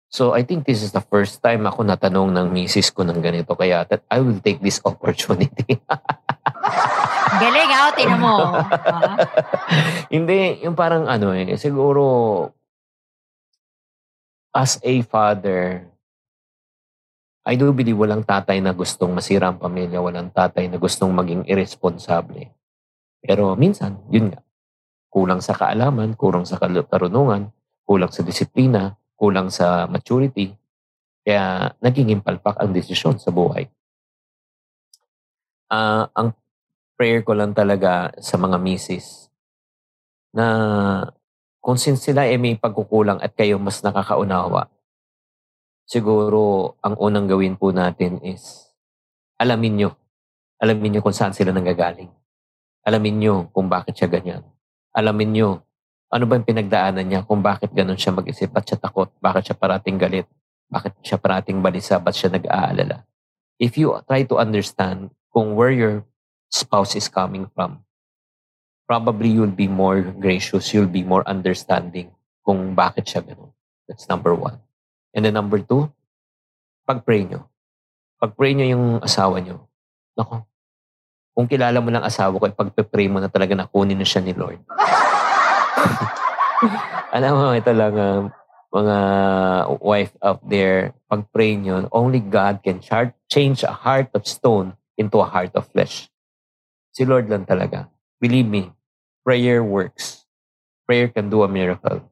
So 0.09 0.33
I 0.33 0.41
think 0.41 0.65
this 0.65 0.81
is 0.81 0.97
the 0.97 1.05
first 1.05 1.45
time 1.45 1.69
ako 1.69 1.85
natanong 1.85 2.33
ng 2.33 2.49
misis 2.49 2.89
ko 2.89 3.05
ng 3.05 3.21
ganito. 3.21 3.53
Kaya 3.53 3.85
that 3.93 4.09
I 4.09 4.25
will 4.25 4.41
take 4.41 4.65
this 4.65 4.81
opportunity. 4.89 5.77
Galing 7.39 7.71
ha, 7.77 7.93
tinan 7.93 8.21
mo. 8.25 8.35
Hindi, 10.15 10.65
yung 10.65 10.73
parang 10.73 11.05
ano 11.05 11.37
eh, 11.37 11.61
siguro 11.61 12.05
as 14.57 14.81
a 14.81 15.05
father, 15.05 15.85
I 17.45 17.57
do 17.57 17.73
believe 17.77 18.01
walang 18.01 18.25
tatay 18.25 18.65
na 18.65 18.73
gustong 18.73 19.13
masira 19.13 19.53
ang 19.53 19.61
pamilya, 19.61 20.01
walang 20.01 20.33
tatay 20.33 20.73
na 20.73 20.81
gustong 20.81 21.13
maging 21.13 21.45
irresponsable. 21.45 22.49
Pero 23.21 23.53
minsan, 23.61 24.01
yun 24.09 24.33
nga, 24.33 24.41
kulang 25.13 25.45
sa 25.45 25.57
kaalaman, 25.57 26.17
kulang 26.17 26.49
sa 26.49 26.57
karunungan, 26.61 27.53
kulang 27.85 28.13
sa 28.13 28.25
disiplina, 28.25 28.97
kulang 29.19 29.51
sa 29.51 29.91
maturity, 29.91 30.55
kaya 31.27 31.75
naging 31.83 32.23
palpak 32.23 32.55
ang 32.63 32.71
desisyon 32.71 33.19
sa 33.19 33.35
buhay. 33.35 33.67
Uh, 35.69 36.09
ang 36.17 36.33
prayer 36.97 37.21
ko 37.27 37.37
lang 37.37 37.53
talaga 37.53 38.15
sa 38.23 38.41
mga 38.41 38.57
misis 38.57 39.29
na 40.33 40.47
kung 41.61 41.77
since 41.77 42.09
sila 42.09 42.25
ay 42.25 42.41
may 42.41 42.57
pagkukulang 42.57 43.21
at 43.21 43.37
kayo 43.37 43.61
mas 43.61 43.85
nakakaunawa, 43.85 44.71
siguro 45.85 46.75
ang 46.81 46.97
unang 46.97 47.29
gawin 47.29 47.61
po 47.61 47.75
natin 47.75 48.23
is 48.25 48.73
alamin 49.37 49.75
nyo. 49.77 49.91
Alamin 50.59 50.97
nyo 50.97 51.01
kung 51.05 51.15
saan 51.15 51.37
sila 51.37 51.53
nanggagaling. 51.53 52.11
Alamin 52.89 53.17
nyo 53.21 53.35
kung 53.53 53.69
bakit 53.69 53.95
siya 53.95 54.09
ganyan. 54.09 54.43
Alamin 54.97 55.31
nyo 55.35 55.49
Ano 56.09 56.25
ba 56.25 56.41
yung 56.41 56.49
pinagdaanan 56.49 57.05
niya 57.05 57.21
kung 57.29 57.45
bakit 57.45 57.69
ganun 57.77 58.01
siya 58.01 58.17
mag-isip? 58.17 58.49
Ba't 58.49 58.65
siya 58.65 58.81
takot? 58.81 59.13
Bakit 59.21 59.53
siya 59.53 59.57
parating 59.61 60.01
galit? 60.01 60.25
Bakit 60.73 61.05
siya 61.05 61.21
parating 61.21 61.61
balisa? 61.61 62.01
Ba't 62.01 62.17
siya 62.17 62.33
nag-aalala? 62.33 63.05
If 63.61 63.77
you 63.77 63.93
try 64.09 64.25
to 64.25 64.41
understand 64.41 65.13
kung 65.29 65.53
where 65.53 65.69
your 65.69 66.09
spouse 66.49 66.97
is 66.97 67.13
coming 67.13 67.53
from, 67.53 67.85
probably 68.89 69.29
you'll 69.37 69.53
be 69.53 69.69
more 69.69 70.01
gracious, 70.01 70.73
you'll 70.73 70.89
be 70.89 71.05
more 71.05 71.21
understanding 71.29 72.09
kung 72.41 72.73
bakit 72.73 73.05
siya 73.05 73.21
ganun. 73.21 73.53
That's 73.85 74.09
number 74.09 74.33
one. 74.33 74.65
And 75.13 75.29
then 75.29 75.37
number 75.37 75.61
two, 75.61 75.93
pag-pray 76.89 77.29
nyo. 77.29 77.45
Pag-pray 78.17 78.57
nyo 78.57 78.65
yung 78.65 78.85
asawa 79.05 79.45
nyo. 79.45 79.69
Nako, 80.17 80.49
kung 81.37 81.45
kilala 81.45 81.85
mo 81.85 81.93
lang 81.93 82.01
asawa 82.01 82.41
ko, 82.41 82.49
pag-pray 82.49 83.13
mo 83.13 83.21
na 83.21 83.29
talaga 83.29 83.53
na 83.53 83.69
kunin 83.69 84.01
na 84.01 84.09
siya 84.09 84.25
ni 84.25 84.33
Lord. 84.33 84.65
Alam 87.17 87.33
mo, 87.35 87.47
ito 87.57 87.73
lang, 87.73 87.95
uh, 87.97 88.21
mga 88.69 88.97
wife 89.81 90.13
out 90.21 90.45
there, 90.45 90.93
pag-pray 91.09 91.57
nyo, 91.57 91.89
only 91.89 92.21
God 92.21 92.61
can 92.61 92.85
char- 92.85 93.17
change 93.33 93.65
a 93.65 93.73
heart 93.73 94.13
of 94.13 94.29
stone 94.29 94.77
into 95.01 95.23
a 95.23 95.29
heart 95.29 95.57
of 95.57 95.65
flesh. 95.73 96.13
Si 96.93 97.09
Lord 97.09 97.33
lang 97.33 97.49
talaga. 97.49 97.89
Believe 98.21 98.51
me, 98.51 98.69
prayer 99.25 99.65
works. 99.65 100.27
Prayer 100.85 101.09
can 101.09 101.33
do 101.33 101.47
a 101.47 101.49
miracle. 101.49 102.05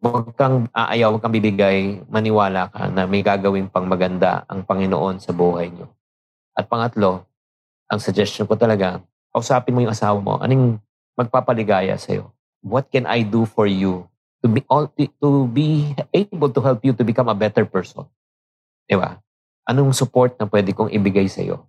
Huwag 0.00 0.32
kang 0.34 0.66
aayaw, 0.72 1.14
huwag 1.14 1.22
kang 1.22 1.36
bibigay, 1.36 2.02
maniwala 2.08 2.72
ka 2.72 2.88
na 2.88 3.04
may 3.04 3.20
gagawin 3.20 3.68
pang 3.68 3.84
maganda 3.84 4.42
ang 4.48 4.64
Panginoon 4.64 5.20
sa 5.20 5.30
buhay 5.30 5.70
nyo. 5.70 5.92
At 6.56 6.66
pangatlo, 6.66 7.28
ang 7.86 8.00
suggestion 8.00 8.48
ko 8.48 8.56
talaga, 8.58 8.98
kausapin 9.30 9.76
mo 9.76 9.84
yung 9.84 9.92
asawa 9.92 10.18
mo, 10.18 10.40
anong 10.40 10.80
magpapaligaya 11.14 11.94
sa'yo? 11.94 12.33
What 12.64 12.88
can 12.88 13.04
I 13.04 13.20
do 13.20 13.44
for 13.44 13.68
you 13.68 14.08
to 14.40 14.48
be 14.48 14.64
all, 14.72 14.88
to 14.96 15.30
be 15.52 15.92
able 16.16 16.48
to 16.48 16.60
help 16.64 16.80
you 16.80 16.96
to 16.96 17.04
become 17.04 17.28
a 17.28 17.36
better 17.36 17.68
person? 17.68 18.08
Di 18.88 18.96
ba? 18.96 19.20
Anong 19.68 19.92
support 19.92 20.40
na 20.40 20.48
pwede 20.48 20.72
kong 20.72 20.88
ibigay 20.88 21.28
sa'yo? 21.28 21.68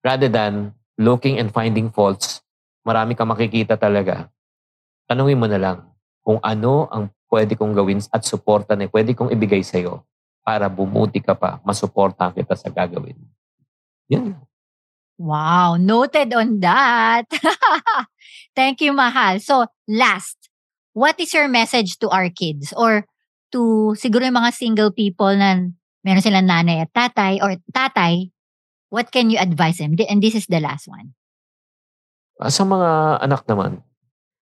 Rather 0.00 0.32
than 0.32 0.72
looking 0.96 1.36
and 1.36 1.52
finding 1.52 1.92
faults, 1.92 2.40
marami 2.88 3.12
kang 3.12 3.28
makikita 3.28 3.76
talaga. 3.76 4.32
Tanungin 5.04 5.36
mo 5.36 5.44
na 5.44 5.60
lang 5.60 5.78
kung 6.24 6.40
ano 6.40 6.88
ang 6.88 7.12
pwede 7.28 7.52
kong 7.52 7.76
gawin 7.76 8.00
at 8.08 8.24
suporta 8.24 8.72
na 8.72 8.88
pwede 8.88 9.12
kong 9.12 9.32
ibigay 9.36 9.60
sa'yo 9.60 10.04
para 10.40 10.72
bumuti 10.72 11.20
ka 11.20 11.36
pa, 11.36 11.60
masuportahan 11.62 12.32
kita 12.32 12.56
sa 12.56 12.72
gagawin. 12.72 13.16
Yan. 14.08 14.40
Wow, 15.20 15.76
noted 15.76 16.32
on 16.32 16.64
that. 16.64 17.28
Thank 18.56 18.80
you, 18.80 18.96
Mahal. 18.96 19.36
So, 19.36 19.68
last, 19.84 20.48
what 20.96 21.20
is 21.20 21.36
your 21.36 21.44
message 21.44 22.00
to 22.00 22.08
our 22.08 22.32
kids 22.32 22.72
or 22.72 23.04
to 23.52 23.92
siguro 24.00 24.24
yung 24.24 24.40
mga 24.40 24.56
single 24.56 24.88
people 24.96 25.28
na 25.36 25.60
meron 26.00 26.24
silang 26.24 26.48
nanay 26.48 26.88
at 26.88 26.90
tatay 26.96 27.36
or 27.44 27.60
tatay, 27.68 28.32
what 28.88 29.12
can 29.12 29.28
you 29.28 29.36
advise 29.36 29.76
them? 29.76 29.92
And 30.08 30.24
this 30.24 30.32
is 30.32 30.48
the 30.48 30.56
last 30.56 30.88
one. 30.88 31.12
Ah, 32.40 32.48
Sa 32.48 32.64
mga 32.64 33.20
anak 33.20 33.44
naman, 33.44 33.84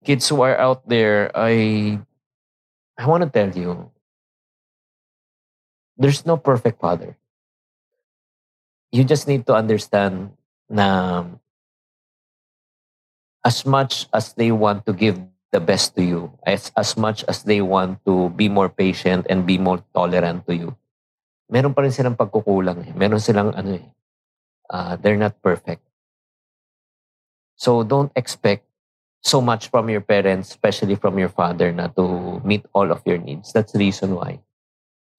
kids 0.07 0.23
who 0.31 0.39
are 0.39 0.55
out 0.55 0.87
there, 0.87 1.35
I 1.35 1.99
I 2.95 3.03
want 3.11 3.27
to 3.27 3.29
tell 3.29 3.51
you, 3.51 3.91
there's 5.99 6.23
no 6.23 6.39
perfect 6.39 6.79
father. 6.79 7.19
You 8.95 9.03
just 9.03 9.27
need 9.27 9.43
to 9.51 9.55
understand 9.55 10.31
na 10.71 11.27
as 13.43 13.67
much 13.67 14.07
as 14.15 14.31
they 14.39 14.55
want 14.55 14.87
to 14.87 14.93
give 14.95 15.19
the 15.51 15.59
best 15.59 15.95
to 15.99 16.03
you, 16.03 16.31
as, 16.47 16.71
as 16.79 16.95
much 16.95 17.27
as 17.27 17.43
they 17.43 17.59
want 17.59 17.99
to 18.07 18.31
be 18.39 18.47
more 18.47 18.69
patient 18.69 19.27
and 19.29 19.45
be 19.45 19.59
more 19.59 19.83
tolerant 19.93 20.47
to 20.47 20.55
you, 20.55 20.71
meron 21.51 21.75
pa 21.75 21.83
rin 21.83 21.91
silang 21.91 22.15
pagkukulang. 22.15 22.87
Eh. 22.87 22.95
Meron 22.95 23.19
silang 23.19 23.51
ano 23.51 23.75
eh, 23.75 23.85
uh, 24.71 24.95
they're 24.95 25.19
not 25.19 25.35
perfect. 25.43 25.83
So 27.59 27.83
don't 27.83 28.15
expect 28.15 28.63
so 29.21 29.43
much 29.43 29.67
from 29.69 29.91
your 29.91 30.01
parents, 30.01 30.49
especially 30.49 30.95
from 30.95 31.19
your 31.19 31.29
father, 31.29 31.69
na 31.75 31.91
to 31.93 32.39
meet 32.47 32.65
all 32.71 32.89
of 32.89 33.03
your 33.05 33.19
needs. 33.19 33.51
That's 33.51 33.75
the 33.75 33.83
reason 33.83 34.15
why 34.15 34.39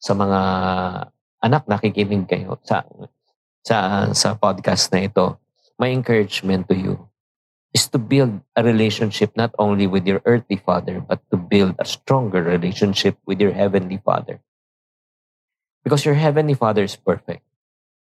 sa 0.02 0.18
mga 0.18 0.40
anak 1.46 1.62
nakikinig 1.70 2.26
kayo 2.26 2.58
sa 2.66 2.82
sa 3.62 4.10
sa 4.10 4.34
podcast 4.34 4.90
na 4.90 5.06
ito, 5.06 5.38
my 5.82 5.90
encouragement 5.90 6.70
to 6.70 6.78
you 6.78 7.10
is 7.74 7.90
to 7.90 7.98
build 7.98 8.38
a 8.54 8.62
relationship 8.62 9.34
not 9.34 9.50
only 9.58 9.90
with 9.90 10.06
your 10.06 10.22
earthly 10.22 10.54
father 10.54 11.02
but 11.02 11.18
to 11.26 11.34
build 11.34 11.74
a 11.82 11.84
stronger 11.84 12.38
relationship 12.38 13.18
with 13.26 13.42
your 13.42 13.50
heavenly 13.50 13.98
father. 13.98 14.38
Because 15.82 16.06
your 16.06 16.14
heavenly 16.14 16.54
father 16.54 16.86
is 16.86 16.94
perfect. 16.94 17.42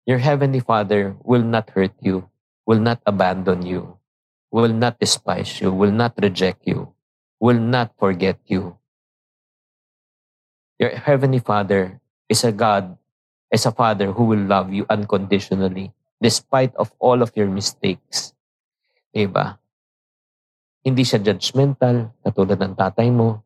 Your 0.08 0.16
heavenly 0.16 0.64
father 0.64 1.12
will 1.20 1.44
not 1.44 1.68
hurt 1.76 1.92
you, 2.00 2.32
will 2.64 2.80
not 2.80 3.04
abandon 3.04 3.60
you, 3.60 4.00
will 4.48 4.72
not 4.72 4.96
despise 4.96 5.60
you, 5.60 5.68
will 5.68 5.92
not 5.92 6.16
reject 6.16 6.64
you, 6.64 6.96
will 7.36 7.60
not 7.60 7.92
forget 8.00 8.40
you. 8.48 8.80
Your 10.80 10.96
heavenly 10.96 11.44
father 11.44 12.00
is 12.32 12.40
a 12.48 12.52
God, 12.52 12.96
is 13.52 13.68
a 13.68 13.72
father 13.76 14.16
who 14.16 14.24
will 14.24 14.40
love 14.48 14.72
you 14.72 14.88
unconditionally 14.88 15.92
despite 16.18 16.74
of 16.74 16.90
all 16.98 17.22
of 17.22 17.30
your 17.38 17.46
mistakes. 17.50 18.34
Diba? 19.14 19.58
Hindi 20.82 21.02
siya 21.02 21.22
judgmental, 21.22 22.14
katulad 22.22 22.58
ng 22.58 22.74
tatay 22.74 23.10
mo. 23.10 23.42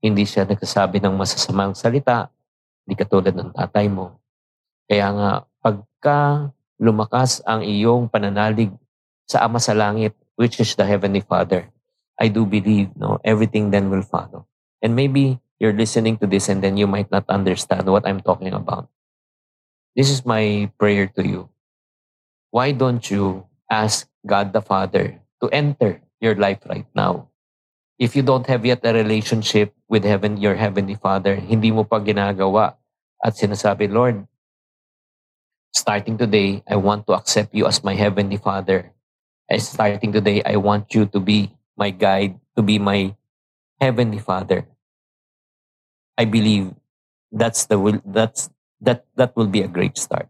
Hindi 0.00 0.24
siya 0.24 0.48
nagsasabi 0.48 1.00
ng 1.00 1.12
masasamang 1.12 1.76
salita, 1.76 2.32
hindi 2.84 2.96
katulad 2.96 3.36
ng 3.36 3.52
tatay 3.52 3.88
mo. 3.92 4.16
Kaya 4.88 5.12
nga, 5.12 5.30
pagka 5.60 6.18
lumakas 6.80 7.44
ang 7.44 7.60
iyong 7.60 8.08
pananalig 8.08 8.72
sa 9.28 9.44
Ama 9.44 9.60
sa 9.60 9.76
Langit, 9.76 10.16
which 10.40 10.56
is 10.58 10.72
the 10.74 10.88
Heavenly 10.88 11.20
Father, 11.20 11.68
I 12.16 12.32
do 12.32 12.48
believe 12.48 12.90
no, 12.96 13.20
everything 13.22 13.68
then 13.70 13.92
will 13.92 14.02
follow. 14.02 14.48
And 14.80 14.96
maybe 14.96 15.38
you're 15.60 15.76
listening 15.76 16.16
to 16.18 16.26
this 16.26 16.48
and 16.48 16.64
then 16.64 16.80
you 16.80 16.88
might 16.88 17.12
not 17.12 17.28
understand 17.28 17.84
what 17.84 18.08
I'm 18.08 18.24
talking 18.24 18.56
about. 18.56 18.88
This 19.94 20.08
is 20.08 20.24
my 20.24 20.72
prayer 20.80 21.06
to 21.14 21.22
you. 21.22 21.52
Why 22.50 22.72
don't 22.72 23.02
you 23.10 23.46
ask 23.70 24.10
God 24.26 24.52
the 24.52 24.62
Father 24.62 25.22
to 25.40 25.46
enter 25.54 26.02
your 26.20 26.34
life 26.34 26.58
right 26.66 26.86
now? 26.94 27.30
If 27.98 28.16
you 28.16 28.22
don't 28.22 28.46
have 28.46 28.66
yet 28.66 28.80
a 28.82 28.92
relationship 28.92 29.74
with 29.88 30.04
heaven, 30.04 30.36
your 30.36 30.54
heavenly 30.56 30.96
Father, 30.96 31.36
hindi 31.36 31.70
mo 31.70 31.84
pa 31.84 32.00
ginagawa 32.02 32.74
at 33.22 33.38
sinasabi, 33.38 33.92
Lord, 33.92 34.26
starting 35.70 36.18
today, 36.18 36.62
I 36.66 36.74
want 36.76 37.06
to 37.06 37.14
accept 37.14 37.54
you 37.54 37.66
as 37.66 37.84
my 37.84 37.94
heavenly 37.94 38.36
Father. 38.36 38.90
And 39.48 39.62
starting 39.62 40.10
today, 40.10 40.42
I 40.42 40.56
want 40.56 40.94
you 40.94 41.06
to 41.06 41.20
be 41.20 41.54
my 41.76 41.90
guide, 41.90 42.38
to 42.56 42.62
be 42.62 42.78
my 42.78 43.14
heavenly 43.80 44.18
Father. 44.18 44.66
I 46.18 46.24
believe 46.24 46.74
that's 47.30 47.66
the 47.66 47.78
will 47.78 48.02
that's 48.04 48.50
that 48.80 49.06
that 49.16 49.36
will 49.36 49.46
be 49.46 49.62
a 49.62 49.68
great 49.68 49.96
start. 49.96 50.28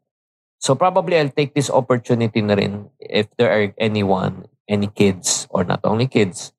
So 0.60 0.76
probably 0.76 1.16
I'll 1.16 1.32
take 1.32 1.56
this 1.56 1.72
opportunity 1.72 2.44
na 2.44 2.54
rin 2.54 2.92
if 3.00 3.32
there 3.40 3.48
are 3.48 3.72
anyone, 3.80 4.44
any 4.68 4.92
kids, 4.92 5.48
or 5.48 5.64
not 5.64 5.80
only 5.84 6.06
kids, 6.06 6.52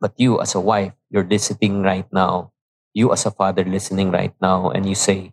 but 0.00 0.12
you 0.20 0.40
as 0.40 0.54
a 0.54 0.60
wife, 0.60 0.92
you're 1.08 1.24
listening 1.24 1.80
right 1.80 2.06
now, 2.12 2.52
you 2.92 3.12
as 3.16 3.24
a 3.24 3.32
father 3.32 3.64
listening 3.64 4.12
right 4.12 4.36
now, 4.44 4.68
and 4.68 4.84
you 4.84 4.94
say, 4.94 5.32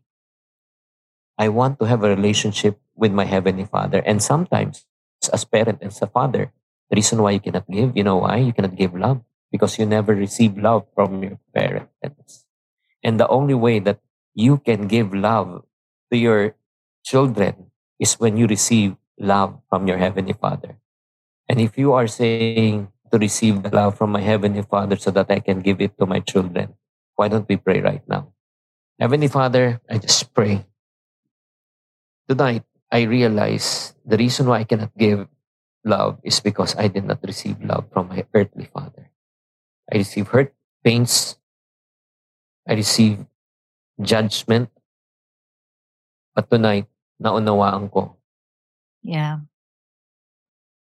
I 1.38 1.50
want 1.50 1.80
to 1.80 1.86
have 1.86 2.04
a 2.04 2.10
relationship 2.10 2.80
with 2.96 3.12
my 3.12 3.26
Heavenly 3.26 3.66
Father. 3.66 4.00
And 4.06 4.24
sometimes, 4.24 4.86
as 5.34 5.44
a 5.44 5.48
parent 5.48 5.84
as 5.84 6.02
a 6.02 6.08
father, 6.08 6.54
the 6.90 6.96
reason 6.96 7.22
why 7.22 7.32
you 7.32 7.42
cannot 7.42 7.68
give, 7.70 7.98
you 7.98 8.04
know 8.04 8.18
why? 8.24 8.38
You 8.38 8.54
cannot 8.54 8.76
give 8.76 8.96
love 8.96 9.22
because 9.52 9.78
you 9.78 9.86
never 9.86 10.16
receive 10.16 10.58
love 10.58 10.86
from 10.96 11.24
your 11.24 11.40
parents. 11.54 12.46
And 13.04 13.20
the 13.20 13.28
only 13.28 13.54
way 13.54 13.80
that 13.80 14.00
you 14.34 14.58
can 14.58 14.88
give 14.88 15.14
love 15.14 15.66
to 16.12 16.18
your 16.18 16.56
children 17.04 17.73
is 18.00 18.20
when 18.20 18.38
you 18.38 18.48
receive 18.48 18.96
love 19.20 19.60
from 19.70 19.88
your 19.88 19.98
Heavenly 19.98 20.34
Father. 20.34 20.78
And 21.50 21.60
if 21.60 21.78
you 21.78 21.94
are 21.94 22.08
saying 22.08 22.90
to 23.12 23.18
receive 23.18 23.64
the 23.64 23.70
love 23.70 23.98
from 23.98 24.12
my 24.12 24.22
Heavenly 24.22 24.64
Father 24.64 24.96
so 24.96 25.12
that 25.12 25.30
I 25.30 25.40
can 25.40 25.62
give 25.62 25.82
it 25.82 25.98
to 26.00 26.06
my 26.06 26.20
children, 26.20 26.74
why 27.16 27.28
don't 27.28 27.48
we 27.48 27.58
pray 27.58 27.82
right 27.82 28.02
now? 28.08 28.34
Heavenly 29.00 29.28
Father, 29.28 29.82
I 29.90 29.98
just 29.98 30.34
pray. 30.34 30.66
Tonight, 32.28 32.64
I 32.92 33.04
realize 33.04 33.94
the 34.06 34.18
reason 34.18 34.48
why 34.48 34.60
I 34.60 34.64
cannot 34.64 34.96
give 34.98 35.28
love 35.84 36.20
is 36.24 36.40
because 36.40 36.76
I 36.76 36.88
did 36.88 37.06
not 37.06 37.20
receive 37.24 37.62
love 37.62 37.86
from 37.92 38.08
my 38.10 38.26
earthly 38.34 38.70
father. 38.72 39.12
I 39.92 39.98
receive 39.98 40.30
hurt, 40.30 40.54
pains, 40.84 41.38
I 42.68 42.74
receive 42.74 43.26
judgment. 44.02 44.70
But 46.34 46.50
tonight, 46.50 46.88
naunawaan 47.24 47.88
ko 47.88 48.20
Yeah. 49.04 49.48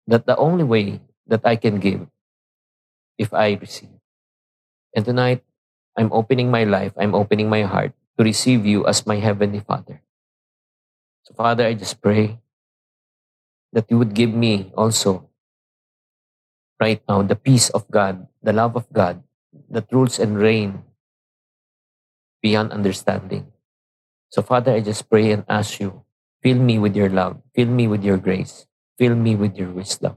that 0.09 0.27
the 0.27 0.37
only 0.37 0.65
way 0.65 1.01
that 1.29 1.45
I 1.45 1.55
can 1.57 1.79
give 1.79 2.09
if 3.21 3.33
I 3.33 3.55
receive. 3.61 3.93
And 4.97 5.05
tonight, 5.05 5.45
I'm 5.97 6.11
opening 6.13 6.51
my 6.51 6.65
life, 6.65 6.93
I'm 6.99 7.15
opening 7.15 7.49
my 7.49 7.63
heart 7.63 7.93
to 8.19 8.25
receive 8.25 8.67
you 8.67 8.87
as 8.89 9.07
my 9.07 9.17
Heavenly 9.17 9.61
Father. 9.61 10.03
So, 11.25 11.35
Father, 11.35 11.65
I 11.65 11.75
just 11.75 12.01
pray 12.03 12.41
that 13.73 13.87
you 13.91 13.99
would 13.99 14.15
give 14.15 14.35
me 14.35 14.73
also 14.75 15.31
right 16.81 17.03
now 17.09 17.23
the 17.23 17.37
peace 17.37 17.71
of 17.71 17.87
God, 17.91 18.27
the 18.43 18.53
love 18.53 18.75
of 18.75 18.91
God 18.93 19.23
that 19.71 19.93
rules 19.93 20.19
and 20.19 20.39
reign 20.39 20.83
beyond 22.43 22.73
understanding. 22.73 23.53
So, 24.31 24.43
Father, 24.43 24.73
I 24.73 24.81
just 24.81 25.09
pray 25.11 25.31
and 25.31 25.45
ask 25.49 25.79
you, 25.79 26.03
fill 26.43 26.59
me 26.59 26.79
with 26.79 26.97
your 26.97 27.09
love, 27.09 27.41
fill 27.55 27.69
me 27.69 27.87
with 27.89 28.05
your 28.05 28.19
grace, 28.19 28.67
fill 28.99 29.15
me 29.15 29.37
with 29.37 29.57
your 29.57 29.71
wisdom. 29.71 30.17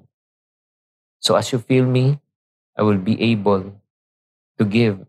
So, 1.19 1.36
as 1.36 1.51
you 1.51 1.59
fill 1.59 1.86
me, 1.86 2.19
I 2.77 2.83
will 2.83 2.97
be 2.97 3.19
able 3.31 3.79
to 4.57 4.65
give 4.65 5.05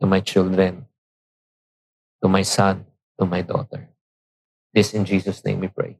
to 0.00 0.06
my 0.06 0.20
children, 0.20 0.86
to 2.22 2.28
my 2.28 2.42
son, 2.42 2.84
to 3.20 3.26
my 3.26 3.40
daughter. 3.42 3.88
This 4.74 4.92
in 4.92 5.04
Jesus' 5.04 5.44
name 5.44 5.60
we 5.60 5.68
pray. 5.68 5.96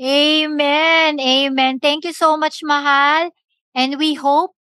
Amen. 0.00 1.18
Amen. 1.18 1.80
Thank 1.80 2.04
you 2.04 2.14
so 2.14 2.36
much, 2.36 2.62
Mahal. 2.62 3.34
And 3.74 3.98
we 3.98 4.14
hope 4.14 4.54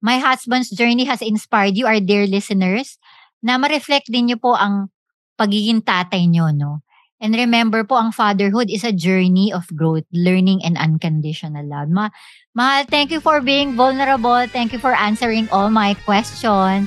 my 0.00 0.18
husband's 0.18 0.70
journey 0.70 1.04
has 1.04 1.20
inspired 1.20 1.76
you, 1.76 1.86
our 1.86 2.00
dear 2.00 2.26
listeners, 2.28 2.96
na 3.42 3.58
ma-reflect 3.58 4.08
din 4.08 4.30
niyo 4.30 4.38
po 4.40 4.54
ang 4.54 4.92
pagiging 5.34 5.82
tatay 5.82 6.30
niyo, 6.30 6.54
no? 6.54 6.83
And 7.24 7.32
remember 7.32 7.88
po, 7.88 7.96
ang 7.96 8.12
fatherhood 8.12 8.68
is 8.68 8.84
a 8.84 8.92
journey 8.92 9.48
of 9.48 9.64
growth, 9.72 10.04
learning, 10.12 10.60
and 10.60 10.76
unconditional 10.76 11.64
love. 11.64 11.88
Ma 11.88 12.12
Mahal, 12.52 12.84
thank 12.84 13.08
you 13.08 13.16
for 13.16 13.40
being 13.40 13.72
vulnerable. 13.72 14.44
Thank 14.52 14.76
you 14.76 14.78
for 14.78 14.92
answering 14.92 15.48
all 15.48 15.72
my 15.72 15.96
questions. 16.04 16.84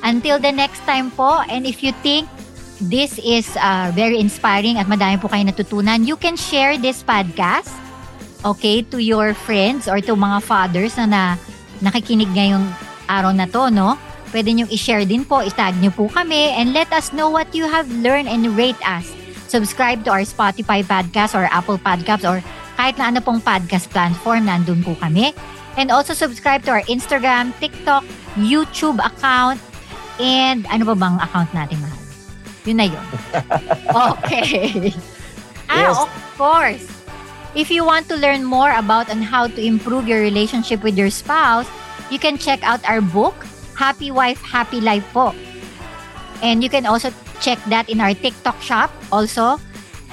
Until 0.00 0.40
the 0.40 0.56
next 0.56 0.80
time 0.88 1.12
po, 1.12 1.44
and 1.52 1.68
if 1.68 1.84
you 1.84 1.92
think 2.00 2.32
this 2.80 3.20
is 3.20 3.44
uh, 3.60 3.92
very 3.92 4.16
inspiring 4.16 4.80
at 4.80 4.88
madami 4.88 5.20
po 5.20 5.28
kayo 5.28 5.44
natutunan, 5.44 6.08
you 6.08 6.16
can 6.16 6.40
share 6.40 6.80
this 6.80 7.04
podcast, 7.04 7.68
okay, 8.40 8.80
to 8.88 9.04
your 9.04 9.36
friends 9.36 9.84
or 9.84 10.00
to 10.00 10.16
mga 10.16 10.40
fathers 10.48 10.96
na, 10.96 11.04
na 11.04 11.36
nakikinig 11.84 12.32
ngayong 12.32 12.64
araw 13.04 13.36
na 13.36 13.44
to, 13.44 13.68
no? 13.68 14.00
Pwede 14.32 14.48
nyo 14.56 14.64
i-share 14.72 15.04
din 15.04 15.28
po, 15.28 15.44
itag 15.44 15.76
nyo 15.76 15.92
po 15.92 16.08
kami, 16.08 16.56
and 16.56 16.72
let 16.72 16.88
us 16.88 17.12
know 17.12 17.28
what 17.28 17.52
you 17.52 17.68
have 17.68 17.84
learned 18.00 18.32
and 18.32 18.48
rate 18.56 18.80
us. 18.88 19.12
Subscribe 19.54 20.02
to 20.02 20.10
our 20.10 20.26
Spotify 20.26 20.82
podcast 20.82 21.38
or 21.38 21.46
Apple 21.46 21.78
Podcasts 21.78 22.26
or 22.26 22.42
kahit 22.74 22.98
na 22.98 23.14
ano 23.14 23.22
pong 23.22 23.38
podcast 23.38 23.86
platform, 23.94 24.50
nandun 24.50 24.82
po 24.82 24.98
kami. 24.98 25.30
And 25.78 25.94
also 25.94 26.10
subscribe 26.10 26.66
to 26.66 26.74
our 26.74 26.82
Instagram, 26.90 27.54
TikTok, 27.62 28.02
YouTube 28.34 28.98
account, 28.98 29.62
and 30.18 30.66
ano 30.74 30.90
ba 30.90 30.98
bang 30.98 31.22
account 31.22 31.54
natin, 31.54 31.78
mahal? 31.78 32.02
Yun 32.66 32.76
na 32.82 32.86
yun. 32.90 33.06
okay. 34.10 34.90
ah, 35.70 35.86
Yes. 35.86 36.02
of 36.02 36.10
course. 36.34 36.86
If 37.54 37.70
you 37.70 37.86
want 37.86 38.10
to 38.10 38.18
learn 38.18 38.42
more 38.42 38.74
about 38.74 39.06
on 39.06 39.22
how 39.22 39.46
to 39.46 39.60
improve 39.62 40.10
your 40.10 40.18
relationship 40.18 40.82
with 40.82 40.98
your 40.98 41.14
spouse, 41.14 41.70
you 42.10 42.18
can 42.18 42.42
check 42.42 42.58
out 42.66 42.82
our 42.90 42.98
book, 42.98 43.46
Happy 43.78 44.10
Wife, 44.10 44.42
Happy 44.42 44.82
Life 44.82 45.06
po. 45.14 45.30
And 46.42 46.58
you 46.58 46.66
can 46.66 46.90
also 46.90 47.14
check 47.44 47.60
that 47.68 47.92
in 47.92 48.00
our 48.00 48.16
TikTok 48.16 48.56
shop 48.64 48.88
also. 49.12 49.60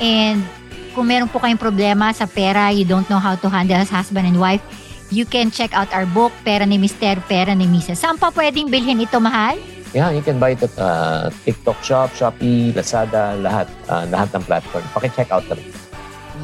And 0.04 0.44
kung 0.92 1.08
meron 1.08 1.32
po 1.32 1.40
kayong 1.40 1.62
problema 1.62 2.12
sa 2.12 2.28
pera, 2.28 2.68
you 2.76 2.84
don't 2.84 3.08
know 3.08 3.24
how 3.24 3.40
to 3.40 3.48
handle 3.48 3.80
as 3.80 3.88
husband 3.88 4.28
and 4.28 4.36
wife, 4.36 4.60
you 5.08 5.24
can 5.24 5.48
check 5.48 5.72
out 5.72 5.88
our 5.96 6.04
book, 6.12 6.36
Pera 6.44 6.68
ni 6.68 6.76
Mister, 6.76 7.16
Pera 7.32 7.56
ni 7.56 7.72
Mrs. 7.72 8.04
Saan 8.04 8.20
pa 8.20 8.28
pwedeng 8.36 8.68
bilhin 8.68 9.00
ito, 9.00 9.16
mahal? 9.24 9.56
Yeah, 9.92 10.12
you 10.12 10.24
can 10.24 10.40
buy 10.40 10.56
it 10.56 10.64
at 10.64 10.72
uh, 10.80 11.28
TikTok 11.44 11.84
Shop, 11.84 12.08
Shopee, 12.16 12.72
Lazada, 12.72 13.36
lahat, 13.36 13.68
uh, 13.92 14.08
lahat 14.08 14.32
ng 14.40 14.44
platform. 14.48 14.84
Paki-check 14.96 15.28
out 15.36 15.44
na 15.52 15.60
rin. 15.60 15.68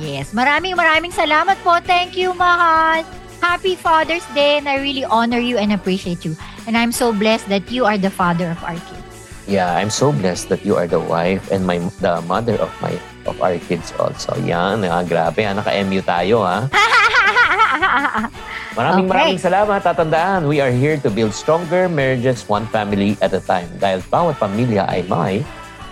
Yes, 0.03 0.35
maraming 0.35 0.75
maraming 0.75 1.15
salamat 1.15 1.55
po. 1.63 1.79
Thank 1.79 2.19
you, 2.19 2.35
mahal. 2.35 3.07
Happy 3.39 3.79
Father's 3.79 4.25
Day 4.35 4.59
and 4.59 4.67
I 4.67 4.83
really 4.83 5.07
honor 5.07 5.39
you 5.39 5.55
and 5.55 5.71
appreciate 5.71 6.27
you. 6.27 6.35
And 6.67 6.75
I'm 6.75 6.91
so 6.91 7.15
blessed 7.15 7.47
that 7.47 7.71
you 7.71 7.87
are 7.87 7.95
the 7.95 8.11
father 8.11 8.51
of 8.51 8.59
our 8.67 8.75
kids. 8.75 9.06
Yeah, 9.47 9.79
I'm 9.79 9.89
so 9.89 10.11
blessed 10.11 10.51
that 10.51 10.67
you 10.67 10.75
are 10.75 10.91
the 10.91 10.99
wife 10.99 11.55
and 11.55 11.63
my 11.63 11.79
the 12.03 12.19
mother 12.27 12.59
of 12.59 12.67
my 12.83 12.99
of 13.23 13.39
our 13.39 13.55
kids 13.55 13.95
also. 13.95 14.35
Yan, 14.43 14.83
ah, 14.83 15.07
grabe, 15.07 15.39
ah, 15.47 15.55
naka-MU 15.55 16.03
tayo 16.03 16.43
ha. 16.43 16.67
Maraming 18.77 19.07
Okay. 19.07 19.09
maraming 19.09 19.39
salamat. 19.41 19.79
Tatandaan, 19.81 20.45
we 20.51 20.59
are 20.59 20.69
here 20.69 20.99
to 21.01 21.09
build 21.09 21.33
stronger 21.33 21.89
marriages 21.89 22.43
one 22.45 22.67
family 22.69 23.17
at 23.23 23.33
a 23.33 23.41
time. 23.41 23.71
Dahil 23.81 24.03
bawat 24.11 24.37
pamilya 24.37 24.85
ay 24.85 25.01
may 25.07 25.41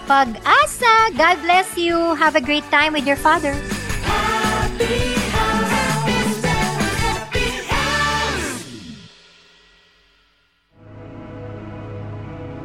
Pag-asa, 0.05 1.09
God 1.17 1.41
bless 1.41 1.73
you. 1.79 2.13
Have 2.13 2.37
a 2.37 2.43
great 2.43 2.67
time 2.69 2.93
with 2.93 3.09
your 3.09 3.17
father. 3.17 3.57